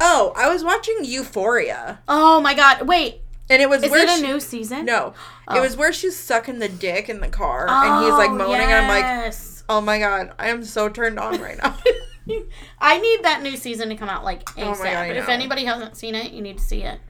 [0.00, 2.86] Oh, I was watching Euphoria, Oh my god!
[2.86, 4.84] Wait, and it was is where it a she- new season?
[4.84, 5.12] No,
[5.48, 5.56] Oh.
[5.56, 8.60] it was where she's sucking the dick in the car, and he's like Oh, moaning,
[8.70, 9.34] and I'm like,
[9.68, 11.76] oh my god, I am so turned on right now.
[12.78, 14.62] I need that new season to come out like ASAP.
[14.62, 17.00] Oh God, but if anybody hasn't seen it, you need to see it.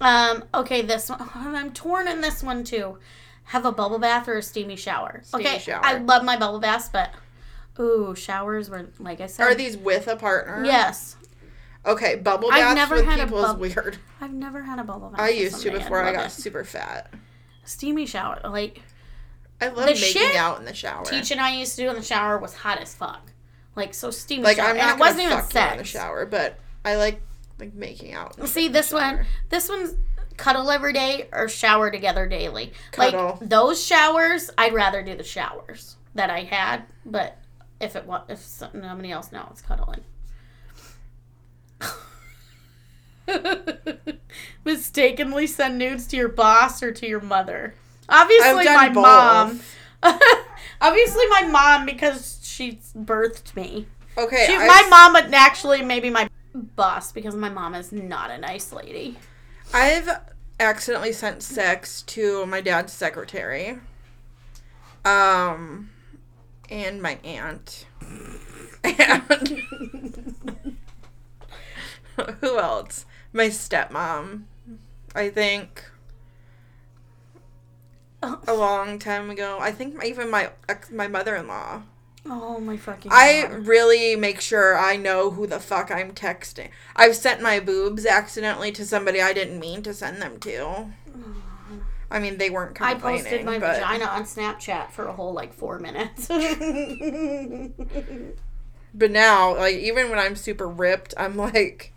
[0.00, 0.44] Um.
[0.54, 1.28] Okay, this one.
[1.34, 2.98] I'm torn in this one too.
[3.44, 5.20] Have a bubble bath or a steamy shower.
[5.24, 5.84] Steamy okay, shower.
[5.84, 7.10] I love my bubble baths, but
[7.78, 9.44] ooh, showers were like I said.
[9.44, 10.64] Are these with a partner?
[10.64, 11.16] Yes,
[11.86, 13.98] Okay, bubble I've never with had a people is weird.
[14.20, 15.20] I've never had a bubble bath.
[15.20, 16.30] I used to before I got it.
[16.30, 17.12] super fat.
[17.64, 18.40] steamy shower.
[18.44, 18.82] Like
[19.60, 21.04] I love The making out in the shower.
[21.04, 23.25] Teach and I used to do in the shower was hot as fuck.
[23.76, 24.70] Like so steamy like shower.
[24.70, 27.20] I'm and it wasn't even you in the shower, but I like
[27.58, 28.48] like making out.
[28.48, 29.16] See this shower.
[29.16, 29.26] one.
[29.50, 29.94] This one's
[30.36, 32.72] cuddle every day or shower together daily.
[32.92, 33.38] Cuddle.
[33.40, 36.84] Like those showers, I'd rather do the showers that I had.
[37.04, 37.38] But
[37.80, 40.02] if it was, if somebody else knows, it's cuddling.
[44.64, 47.74] Mistakenly send nudes to your boss or to your mother.
[48.08, 49.60] Obviously, my done mom.
[50.80, 53.86] Obviously, my mom because she birthed me.
[54.16, 58.38] Okay, She, my mom, but actually maybe my boss because my mom is not a
[58.38, 59.18] nice lady.
[59.74, 60.08] I've
[60.58, 63.78] accidentally sent sex to my dad's secretary.
[65.04, 65.90] Um,
[66.70, 67.86] and my aunt.
[68.82, 69.62] And
[72.40, 73.04] who else?
[73.34, 74.44] My stepmom.
[75.14, 75.84] I think
[78.22, 79.58] a long time ago.
[79.60, 81.82] I think even my ex, my mother-in-law.
[82.28, 83.10] Oh my fucking!
[83.12, 83.66] I God.
[83.66, 86.70] really make sure I know who the fuck I'm texting.
[86.94, 90.90] I've sent my boobs accidentally to somebody I didn't mean to send them to.
[92.10, 93.22] I mean, they weren't I complaining.
[93.24, 96.28] posted my but vagina on Snapchat for a whole like four minutes.
[98.98, 101.92] But now, like, even when I'm super ripped, I'm like,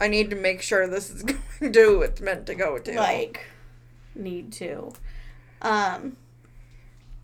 [0.00, 2.94] I need to make sure this is going to who it's meant to go to.
[2.96, 3.46] like,
[4.16, 4.92] need to.
[5.62, 6.16] Um.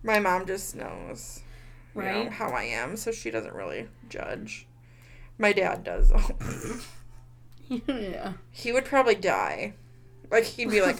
[0.04, 1.40] My mom just knows
[2.06, 4.66] you know, how I am, so she doesn't really judge.
[5.38, 6.78] My dad does though.
[7.86, 8.32] yeah.
[8.50, 9.74] he would probably die.
[10.30, 10.98] Like he'd be like,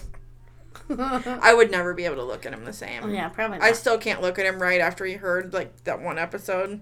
[0.98, 3.10] I would never be able to look at him the same.
[3.10, 3.58] yeah, probably.
[3.58, 6.80] I still can't look at him right after he heard like that one episode.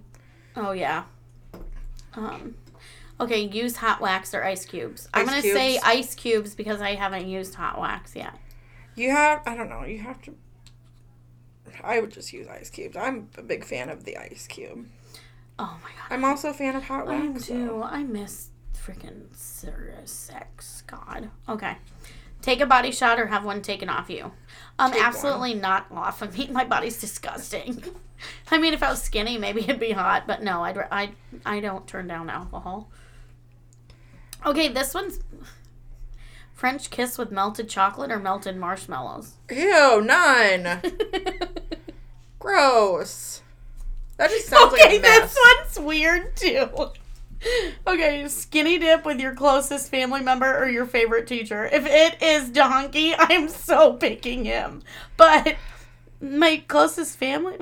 [0.56, 1.04] oh yeah.
[2.14, 2.56] Um.
[3.18, 5.08] Okay, use hot wax or ice cubes.
[5.14, 5.56] I'm Ice gonna cubes.
[5.56, 8.34] say ice cubes because I haven't used hot wax yet.
[8.94, 10.34] You have I don't know, you have to
[11.82, 12.96] I would just use ice cubes.
[12.96, 14.86] I'm a big fan of the ice cube.
[15.58, 16.14] Oh my god.
[16.14, 17.46] I'm also a fan of hot I wax.
[17.46, 17.66] too.
[17.66, 17.82] though.
[17.82, 20.82] I miss freaking serious sex.
[20.86, 21.30] God.
[21.48, 21.76] Okay.
[22.42, 24.30] Take a body shot or have one taken off you.
[24.78, 25.08] Um, Take one.
[25.08, 26.48] absolutely not off of me.
[26.52, 27.82] My body's disgusting.
[28.50, 31.10] I mean, if I was skinny, maybe it'd be hot, but no, I'd, I,
[31.44, 32.90] I don't turn down alcohol.
[34.44, 35.18] Okay, this one's
[36.56, 39.34] French kiss with melted chocolate or melted marshmallows.
[39.50, 40.80] Ew, none.
[42.38, 43.42] Gross.
[44.16, 45.34] That just sounds like okay, a mess.
[45.34, 46.68] this one's weird too.
[47.86, 51.66] Okay, skinny dip with your closest family member or your favorite teacher.
[51.66, 54.82] If it is Donkey, I'm so picking him.
[55.18, 55.56] But
[56.20, 57.58] my closest family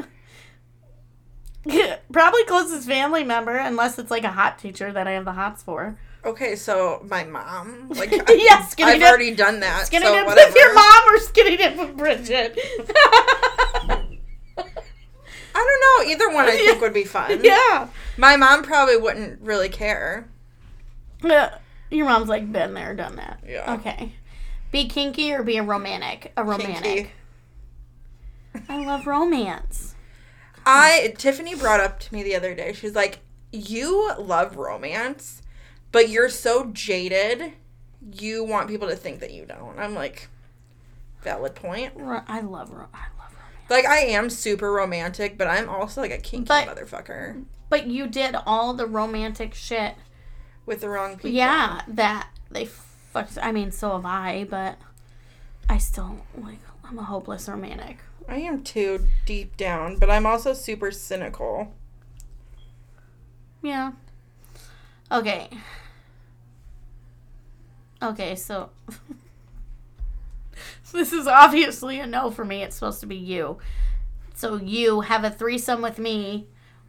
[2.12, 5.62] probably closest family member, unless it's like a hot teacher that I have the hots
[5.62, 5.98] for.
[6.26, 9.08] Okay, so my mom, like, Yeah, skinny I've dip.
[9.08, 9.86] already done that.
[9.86, 10.48] Skinny so dip whatever.
[10.48, 12.58] with your mom or skinny dip with Bridget.
[15.56, 15.62] I
[16.06, 16.10] don't know.
[16.12, 17.44] Either one I think would be fun.
[17.44, 17.88] yeah.
[18.16, 20.28] My mom probably wouldn't really care.
[21.22, 21.50] Uh,
[21.90, 23.40] Your mom's like been there, done that.
[23.46, 23.74] Yeah.
[23.74, 24.12] Okay.
[24.72, 26.32] Be kinky or be a romantic?
[26.36, 26.82] A romantic.
[26.82, 28.64] Kinky.
[28.68, 29.94] I love romance.
[30.66, 32.72] I Tiffany brought up to me the other day.
[32.72, 33.18] She's like,
[33.52, 35.42] "You love romance,
[35.94, 37.54] but you're so jaded.
[38.12, 40.28] You want people to think that you don't." I'm like,
[41.22, 41.94] valid point.
[41.96, 43.70] I love I love romance.
[43.70, 48.06] Like I am super romantic, but I'm also like a kinky But- motherfucker But you
[48.06, 49.94] did all the romantic shit.
[50.66, 51.30] with the wrong people.
[51.30, 53.38] Yeah, that they fucked.
[53.40, 54.78] I mean, so have I, but
[55.68, 56.58] I still like.
[56.86, 57.98] I'm a hopeless romantic.
[58.28, 61.72] I am too deep down, but I'm also super cynical.
[63.62, 63.92] Yeah.
[65.10, 65.48] Okay.
[68.04, 68.70] Okay, so
[70.92, 72.62] this is obviously a no for me.
[72.62, 73.58] It's supposed to be you.
[74.34, 76.46] So you have a threesome with me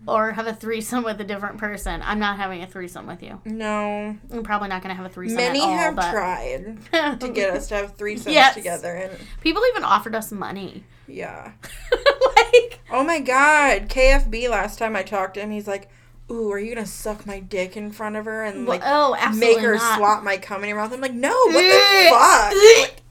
[0.07, 2.01] or have a threesome with a different person.
[2.03, 3.39] I'm not having a threesome with you.
[3.45, 6.77] No, I'm probably not going to have a threesome many at all, have but tried
[7.21, 8.53] to get us to have threesomes Yes.
[8.55, 10.83] together, and People even offered us money.
[11.07, 11.51] yeah.
[11.91, 15.89] like Oh my god, KFB last time I talked to him, he's like,
[16.31, 19.59] Ooh, are you gonna suck my dick in front of her and like oh, make
[19.59, 19.97] her not.
[19.97, 20.91] swap my cum in your mouth?
[20.91, 22.53] I'm like, no, what the fuck?
[22.81, 23.01] Like,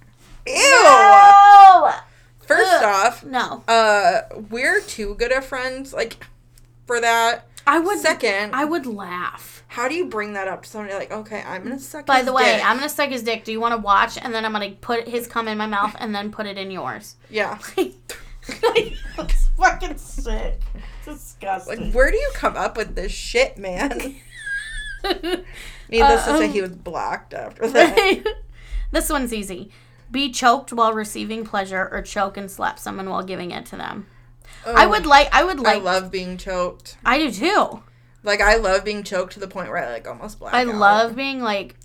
[0.47, 0.71] ew.
[0.83, 1.93] No!
[2.41, 2.85] First Ugh.
[2.85, 3.65] off, No.
[3.69, 6.27] uh, we're too good of friends, like,
[6.87, 7.47] for that.
[7.67, 9.65] I would Second, I would laugh.
[9.69, 12.33] how do you bring that up to somebody like, okay, I'm gonna suck By the
[12.35, 12.67] way, dick.
[12.67, 13.45] I'm gonna suck his dick.
[13.45, 14.19] Do you want to watch?
[14.21, 16.71] And then I'm gonna put his cum in my mouth and then put it in
[16.71, 17.17] yours.
[17.31, 17.59] Yeah.
[18.63, 20.61] like, that's fucking sick.
[21.05, 21.85] Disgusting.
[21.87, 24.17] Like, where do you come up with this shit, man?
[25.91, 28.25] Needless to say, um, he was blocked after that.
[28.91, 29.71] this one's easy.
[30.11, 34.07] Be choked while receiving pleasure, or choke and slap someone while giving it to them.
[34.67, 35.29] I Oh, would like.
[35.33, 35.77] I would like.
[35.77, 36.97] I love being choked.
[37.05, 37.83] I do too.
[38.23, 40.55] Like I love being choked to the point where I like almost black.
[40.55, 40.75] I out.
[40.75, 41.77] love being like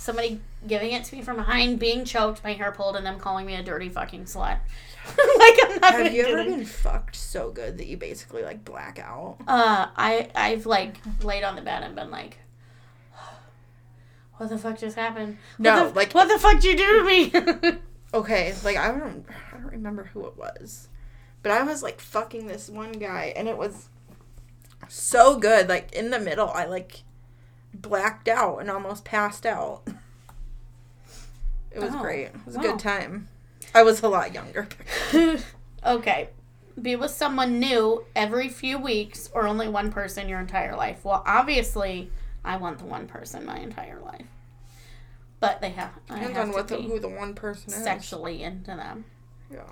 [0.00, 3.44] somebody giving it to me from behind, being choked, my hair pulled, and them calling
[3.44, 4.58] me a dirty fucking slut.
[5.06, 8.98] like I'm not Have you ever been fucked so good that you basically like black
[8.98, 9.36] out?
[9.46, 12.38] Uh, I I've like laid on the bed and been like,
[14.36, 15.36] what the fuck just happened?
[15.58, 17.04] What No, the- like- what the fuck did you do to
[17.72, 17.78] me?
[18.12, 20.88] Okay, like I don't I don't remember who it was.
[21.44, 23.88] But I was like fucking this one guy and it was
[24.88, 25.68] so good.
[25.68, 27.04] Like in the middle I like
[27.80, 29.82] blacked out and almost passed out.
[31.70, 32.26] It was Oh, great.
[32.26, 33.28] It was a good time.
[33.74, 34.68] I was a lot younger.
[35.86, 36.30] okay,
[36.80, 41.04] be with someone new every few weeks, or only one person your entire life.
[41.04, 42.10] Well, obviously,
[42.44, 44.26] I want the one person my entire life,
[45.38, 45.90] but they have.
[46.08, 47.82] I Depends have on to what the, who the one person is.
[47.84, 49.04] sexually into them.
[49.52, 49.64] Yeah.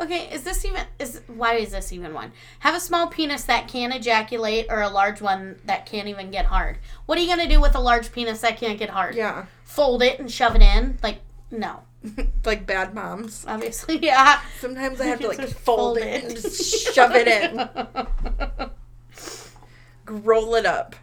[0.00, 2.32] Okay, is this even is why is this even one?
[2.60, 6.46] Have a small penis that can ejaculate or a large one that can't even get
[6.46, 6.78] hard.
[7.06, 9.14] What are you gonna do with a large penis that can't get hard?
[9.14, 9.46] Yeah.
[9.64, 10.98] Fold it and shove it in?
[11.02, 11.18] Like
[11.50, 11.82] no.
[12.44, 13.44] like bad moms.
[13.46, 14.40] Obviously, yeah.
[14.58, 18.70] Sometimes I have to like Just fold it and just shove it in.
[20.06, 20.96] Roll it up.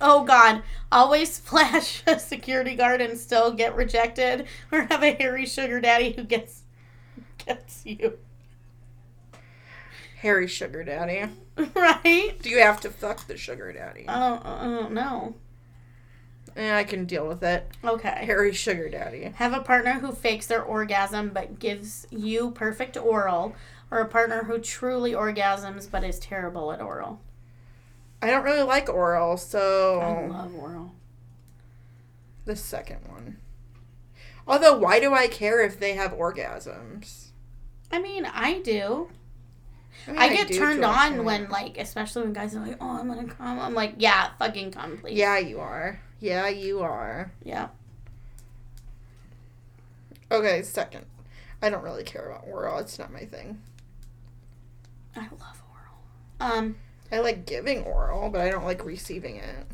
[0.00, 0.62] oh god.
[0.90, 6.12] Always flash a security guard and still get rejected or have a hairy sugar daddy
[6.12, 6.61] who gets
[7.46, 8.18] gets you.
[10.20, 11.24] Hairy sugar daddy.
[11.74, 12.34] right?
[12.40, 14.04] Do you have to fuck the sugar daddy?
[14.08, 15.34] I don't know.
[16.56, 17.66] Eh, I can deal with it.
[17.84, 18.24] Okay.
[18.24, 19.32] Hairy sugar daddy.
[19.36, 23.54] Have a partner who fakes their orgasm but gives you perfect oral,
[23.90, 27.20] or a partner who truly orgasms but is terrible at oral.
[28.20, 30.92] I don't really like oral, so I love oral.
[32.44, 33.38] the second one.
[34.46, 37.21] Although, why do I care if they have orgasms?
[37.92, 39.08] I mean, I do.
[40.06, 43.06] mean, I get do turned on when, like, especially when guys are like, "Oh, I'm
[43.08, 46.00] gonna come." I'm like, "Yeah, fucking come, please." Yeah, you are.
[46.18, 47.32] Yeah, you are.
[47.44, 47.68] Yeah.
[50.30, 51.04] Okay, second.
[51.60, 52.78] I don't really care about oral.
[52.78, 53.60] It's not my thing.
[55.14, 56.00] I love oral.
[56.40, 56.76] Um,
[57.12, 59.66] I like giving oral, but I don't like receiving it.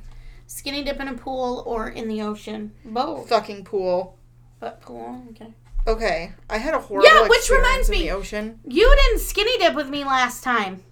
[0.49, 2.73] skinny dip in a pool or in the ocean.
[2.85, 3.29] Both.
[3.29, 4.16] Fucking pool.
[4.59, 5.53] But pool, okay.
[5.89, 8.61] Okay, I had a horrible Yeah, which reminds in me- the ocean.
[8.66, 10.82] You didn't skinny dip with me last time.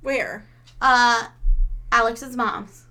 [0.00, 0.46] Where?
[0.80, 1.24] Uh,
[1.92, 2.86] Alex's mom's.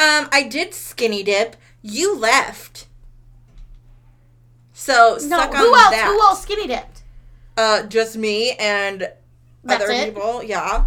[0.00, 1.56] Um, I did skinny dip.
[1.82, 2.86] You left.
[4.72, 5.90] So No, suck who else?
[5.90, 6.06] that.
[6.06, 7.02] Who else skinny dipped?
[7.56, 9.10] Uh, just me and
[9.64, 10.14] That's other it?
[10.14, 10.42] people.
[10.42, 10.86] Yeah.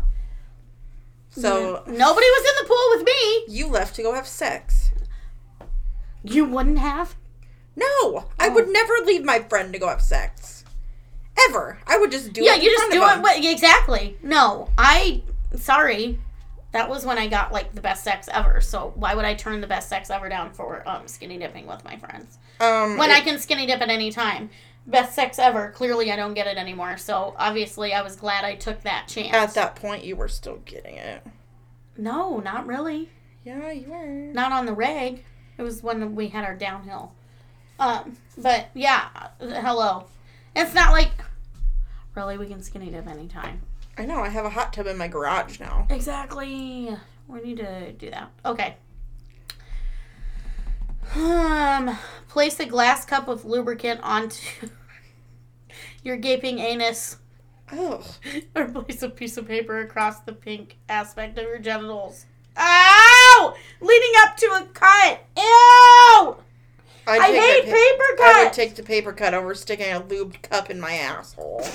[1.30, 1.94] So Yeah.
[1.94, 3.46] nobody was in the pool with me.
[3.56, 4.90] you left to go have sex.
[6.24, 7.16] You wouldn't have.
[7.80, 8.54] No, I Oh.
[8.54, 10.64] would never leave my friend to go have sex.
[11.48, 11.80] Ever.
[11.88, 12.58] I would just do yeah, it.
[12.58, 13.22] Yeah, you just do it.
[13.22, 14.18] With, exactly.
[14.22, 15.22] No, I.
[15.56, 16.20] Sorry,
[16.74, 18.60] that was when I got like the best sex ever.
[18.62, 21.84] So why would I turn the best sex ever down for um, skinny dipping with
[21.86, 24.50] my friends Um, when it- I can skinny dip at any time?
[24.86, 25.70] Best sex ever.
[25.72, 26.98] Clearly, I don't get it anymore.
[26.98, 29.34] So obviously, I was glad I took that chance.
[29.34, 31.26] at that point you were still getting it.
[31.98, 33.10] no, not really.
[33.46, 34.06] Yeah, you were.
[34.34, 35.24] Not on the reg.
[35.58, 37.14] It was when we had our downhill.
[37.80, 39.08] Um, but yeah,
[39.40, 40.06] hello.
[40.56, 41.12] It's not like
[42.16, 43.62] really we can skinny dip anytime.
[43.98, 44.20] I know.
[44.20, 45.88] I have a hot tub in my garage now.
[45.90, 46.96] Exactly.
[47.28, 48.32] We need to do that.
[48.46, 48.76] Okay.
[51.16, 54.70] Um, place a glass cup of lubricant onto
[56.04, 57.18] your gaping anus,
[57.72, 58.04] Oh,
[58.56, 62.26] or place a piece of paper across the pink aspect of your genitals.
[62.58, 63.56] Ow!
[63.80, 65.20] Leading up to a cut.
[65.38, 66.38] Ew!
[67.08, 70.42] I'd I hate the paper I would take the paper cut over sticking a lubed
[70.42, 71.66] cup in my asshole.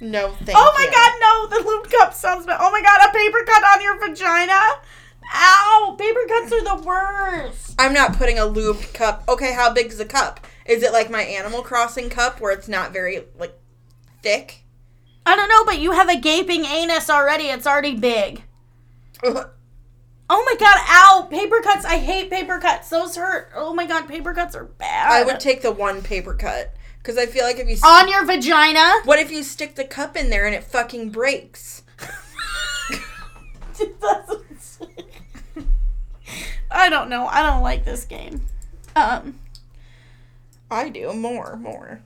[0.00, 0.54] No, thank you.
[0.56, 0.90] Oh my you.
[0.90, 1.58] god, no!
[1.58, 2.58] The lube cup sounds bad.
[2.60, 4.80] Oh my god, a paper cut on your vagina?
[5.34, 5.96] Ow!
[5.98, 7.74] Paper cuts are the worst.
[7.78, 9.24] I'm not putting a lubed cup.
[9.28, 10.46] Okay, how big is the cup?
[10.66, 13.58] Is it like my Animal Crossing cup where it's not very like
[14.22, 14.64] thick?
[15.26, 17.44] I don't know, but you have a gaping anus already.
[17.44, 18.42] It's already big.
[20.30, 21.28] Oh my god, ow!
[21.30, 21.84] Paper cuts.
[21.84, 22.88] I hate paper cuts.
[22.88, 23.50] Those hurt.
[23.54, 25.12] Oh my god, paper cuts are bad.
[25.12, 28.08] I would take the one paper cut because I feel like if you st- on
[28.08, 29.00] your vagina.
[29.04, 31.82] what if you stick the cup in there and it fucking breaks?
[36.70, 37.26] I don't know.
[37.26, 38.42] I don't like this game.
[38.96, 39.38] Um,
[40.70, 42.00] I do more, more.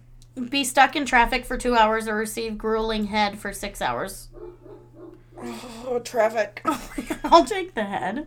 [0.50, 4.28] be stuck in traffic for two hours or receive grueling head for six hours.
[5.86, 6.60] Oh, traffic.
[7.24, 8.26] I'll take the head.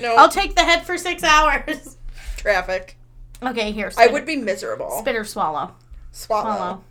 [0.00, 1.96] No, I'll take the head for six hours.
[2.36, 2.96] traffic.
[3.42, 3.90] Okay, here.
[3.98, 4.90] I would be miserable.
[5.00, 5.74] spit or swallow.
[6.12, 6.54] Swallow.
[6.56, 6.84] Swallow.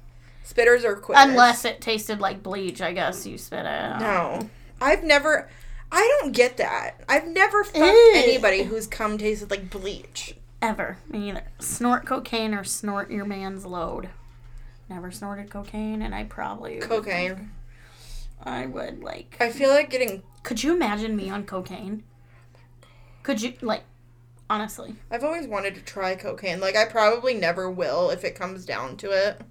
[0.45, 1.23] Spitters or quitters.
[1.25, 3.65] Unless it tasted like bleach, I guess you spit it.
[3.67, 3.99] Out.
[4.01, 4.49] No.
[4.81, 5.49] I've never.
[5.91, 7.01] I don't get that.
[7.07, 8.11] I've never fucked Ew.
[8.15, 10.35] anybody whose cum tasted like bleach.
[10.61, 10.97] Ever.
[11.09, 11.43] Me either.
[11.59, 14.09] Snort cocaine or snort your man's load.
[14.89, 17.51] Never snorted cocaine, and I probably would- Cocaine.
[18.43, 19.37] I would like.
[19.39, 20.23] I feel like getting.
[20.43, 22.03] Could you imagine me on cocaine?
[23.23, 23.83] Could you like?
[24.49, 26.59] Honestly, I've always wanted to try cocaine.
[26.59, 29.41] Like, I probably never will if it comes down to it.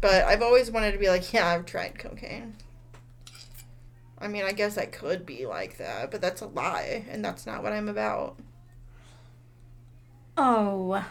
[0.00, 2.54] But I've always wanted to be like, yeah, I've tried cocaine.
[4.18, 7.44] I mean, I guess I could be like that, but that's a lie, and that's
[7.44, 8.38] not what I'm about.
[10.36, 11.04] oh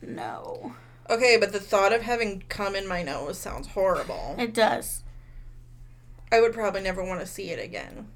[0.00, 0.74] no,
[1.10, 4.36] Okay, but the thought of having cum in my nose sounds horrible.
[4.38, 5.02] it does.
[6.32, 8.08] I would probably never want to see it again.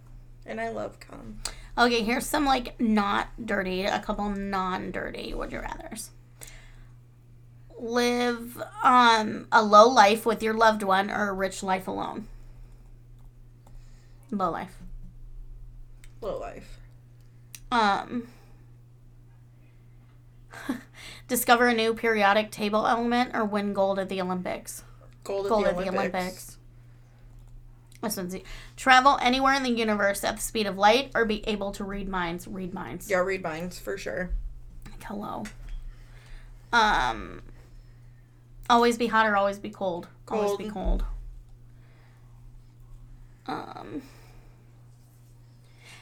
[0.46, 1.40] And I love cum.
[1.76, 6.10] Okay, here's some like not dirty, a couple non-dirty would you rather's.
[7.78, 12.26] Live um a low life with your loved one or a rich life alone.
[14.32, 14.76] Low life.
[16.20, 16.80] Low life.
[17.70, 18.28] Um
[21.28, 24.82] discover a new periodic table element or win gold at the Olympics.
[25.24, 25.84] Gold at the at Olympics.
[25.90, 26.54] the Olympics.
[28.02, 28.36] This one's
[28.76, 32.08] travel anywhere in the universe at the speed of light or be able to read
[32.08, 32.46] minds.
[32.46, 33.10] Read minds.
[33.10, 34.30] Yeah, read minds for sure.
[34.88, 35.44] Like, hello.
[36.72, 37.42] Um,
[38.70, 40.08] Always be hot or always be cold.
[40.28, 41.04] Always be Cold.
[43.46, 43.58] cold.
[43.58, 44.02] Um,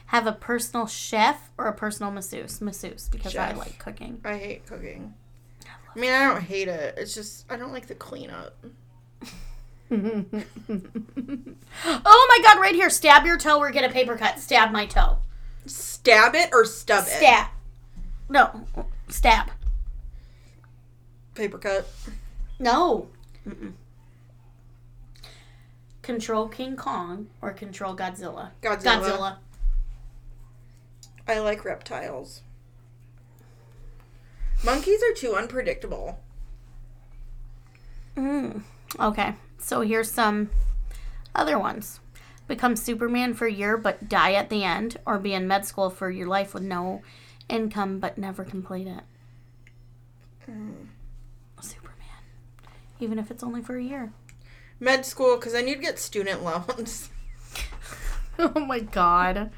[0.06, 2.60] have a personal chef or a personal masseuse.
[2.60, 4.20] Masseuse because I like cooking.
[4.24, 5.14] I hate cooking.
[5.94, 6.94] I mean, I don't hate it.
[6.96, 8.56] It's just I don't like the cleanup.
[9.90, 10.26] oh
[12.28, 12.60] my god!
[12.60, 14.38] Right here, stab your toe or get a paper cut.
[14.38, 15.18] Stab my toe.
[15.66, 17.10] Stab it or stub it.
[17.10, 17.48] Stab.
[18.28, 18.66] No,
[19.08, 19.50] stab.
[21.34, 21.88] Paper cut.
[22.58, 23.08] No.
[23.46, 23.72] Mm-mm.
[26.02, 28.50] Control King Kong or control Godzilla.
[28.62, 29.02] Godzilla.
[29.02, 29.36] Godzilla.
[31.28, 32.42] I like reptiles.
[34.64, 36.18] Monkeys are too unpredictable.
[38.16, 38.62] Mm.
[38.98, 40.50] Okay, so here's some
[41.34, 42.00] other ones.
[42.48, 45.90] Become Superman for a year but die at the end, or be in med school
[45.90, 47.02] for your life with no
[47.48, 49.02] income but never complete it.
[51.60, 52.22] Superman.
[53.00, 54.12] Even if it's only for a year.
[54.78, 57.10] Med school, because I need to get student loans.
[58.38, 59.50] Oh my god.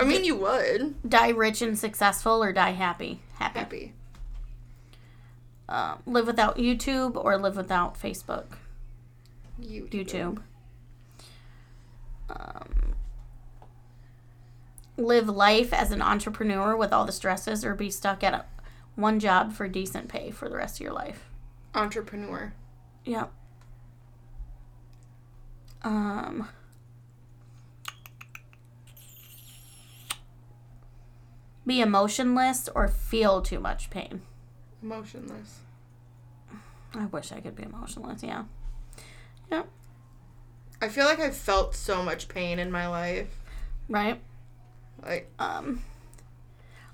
[0.00, 0.94] I mean, you would.
[1.08, 3.20] Die rich and successful or die happy?
[3.34, 3.58] Happy.
[3.58, 3.92] Happy.
[5.68, 8.46] Uh, live without YouTube or live without Facebook?
[9.58, 9.84] You.
[9.90, 10.40] YouTube.
[12.30, 12.94] Um,
[14.96, 18.44] live life as an entrepreneur with all the stresses or be stuck at a,
[18.94, 21.28] one job for decent pay for the rest of your life.
[21.74, 22.54] Entrepreneur.
[23.04, 23.30] Yep.
[25.82, 26.48] Um,
[31.66, 34.22] be emotionless or feel too much pain.
[34.82, 35.60] Emotionless.
[36.94, 38.22] I wish I could be emotionless.
[38.22, 38.44] Yeah.
[39.50, 39.64] Yeah.
[40.82, 43.28] I feel like I've felt so much pain in my life.
[43.88, 44.20] Right.
[45.02, 45.82] Like, um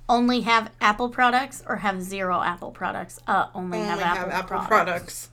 [0.09, 3.19] only have Apple products or have zero Apple products?
[3.27, 4.69] Uh, only, only have, have Apple, Apple, products.
[4.69, 5.31] products.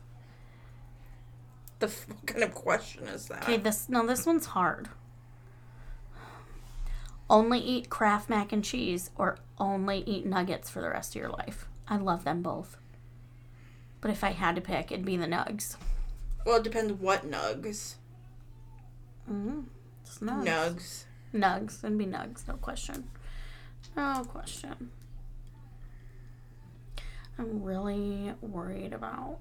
[1.79, 3.43] The f- what kind of question is that?
[3.43, 4.89] Okay, this no, this one's hard.
[7.29, 11.29] Only eat Kraft mac and cheese or only eat nuggets for the rest of your
[11.29, 11.65] life.
[11.87, 12.77] I love them both.
[14.01, 15.77] But if I had to pick, it'd be the nugs.
[16.45, 17.95] Well, it depends what nugs.
[19.31, 19.61] Mm-hmm.
[20.05, 20.45] Just nugs.
[20.45, 21.03] Nugs.
[21.33, 21.83] Nugs.
[21.83, 23.09] It'd be nugs, no question.
[23.95, 24.91] No question.
[27.37, 29.39] I'm really worried about.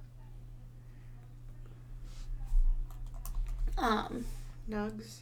[3.76, 4.24] Um,
[4.70, 5.18] Nugs.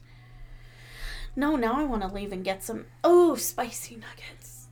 [1.37, 2.87] No, now I want to leave and get some.
[3.05, 4.67] Oh, spicy nuggets.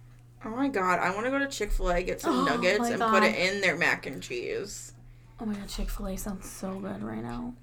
[0.44, 2.88] Oh my god, I want to go to Chick fil A, get some Oh nuggets,
[2.88, 3.10] and God.
[3.10, 4.92] put it in their mac and cheese.
[5.40, 7.54] Oh my god, Chick fil A sounds so good right now.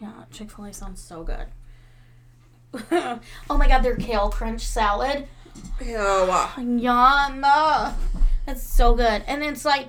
[0.00, 1.46] Yeah, Chick fil A sounds so good.
[3.50, 5.28] oh my god, their kale crunch salad.
[5.80, 6.34] Ew.
[6.58, 7.44] Yum.
[8.46, 9.22] It's so good.
[9.26, 9.88] And it's like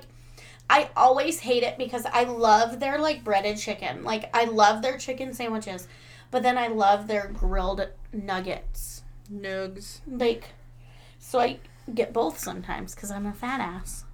[0.68, 4.04] I always hate it because I love their like breaded chicken.
[4.04, 5.88] Like I love their chicken sandwiches.
[6.30, 9.02] But then I love their grilled nuggets.
[9.32, 10.00] Nugs.
[10.06, 10.50] Like
[11.18, 11.58] so I
[11.92, 14.04] get both sometimes cuz I'm a fat ass.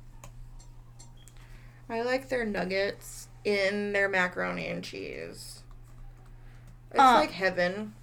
[1.88, 5.62] I like their nuggets in their macaroni and cheese.
[6.90, 7.14] It's Uh.
[7.14, 7.94] like heaven.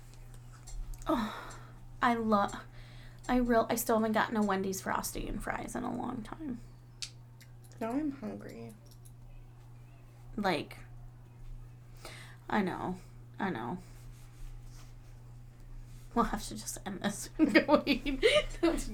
[1.08, 1.34] Oh,
[2.02, 2.56] I love
[3.28, 6.60] I real I still haven't gotten a Wendy's frosty and fries in a long time.
[7.80, 8.74] Now I'm hungry.
[10.36, 10.78] Like
[12.50, 12.98] I know.
[13.40, 13.78] I know.
[16.16, 17.30] We'll have to just end this.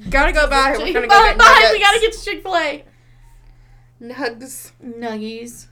[0.09, 0.77] Gotta go back.
[0.77, 1.69] We're gonna go bye, get bye.
[1.73, 2.83] We gotta get to Chick Fil A.
[4.01, 4.71] Nugs.
[4.83, 5.67] Nuggies.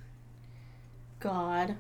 [1.20, 1.76] God.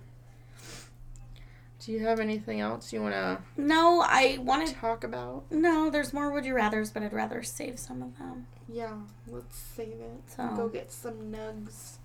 [1.79, 4.73] Do you have anything else you want to No, I wanted.
[4.75, 5.43] talk about?
[5.51, 8.47] No, there's more Would You Rather's, but I'd rather save some of them.
[8.71, 8.93] Yeah,
[9.27, 10.21] let's save it.
[10.27, 11.97] So- Go get some nugs.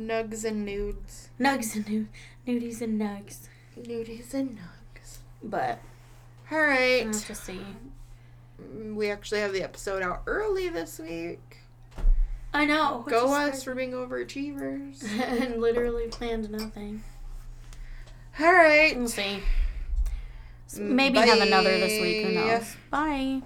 [0.00, 1.30] Nugs and nudes.
[1.40, 2.06] Nugs and nu-
[2.46, 3.48] nudies and nugs.
[3.76, 5.18] Nudies and nugs.
[5.42, 5.80] But
[6.52, 6.60] All
[7.06, 7.60] I'll have to see.
[8.60, 11.58] Mm, we actually have the episode out early this week.
[12.52, 13.04] I know.
[13.08, 15.02] Go us for being overachievers.
[15.40, 17.02] and literally planned nothing.
[18.38, 18.94] All right.
[18.94, 19.40] We'll see.
[20.74, 22.26] Mm, maybe have another this week.
[22.26, 22.40] Who Bye.
[22.40, 22.76] knows?
[22.90, 23.42] Bye.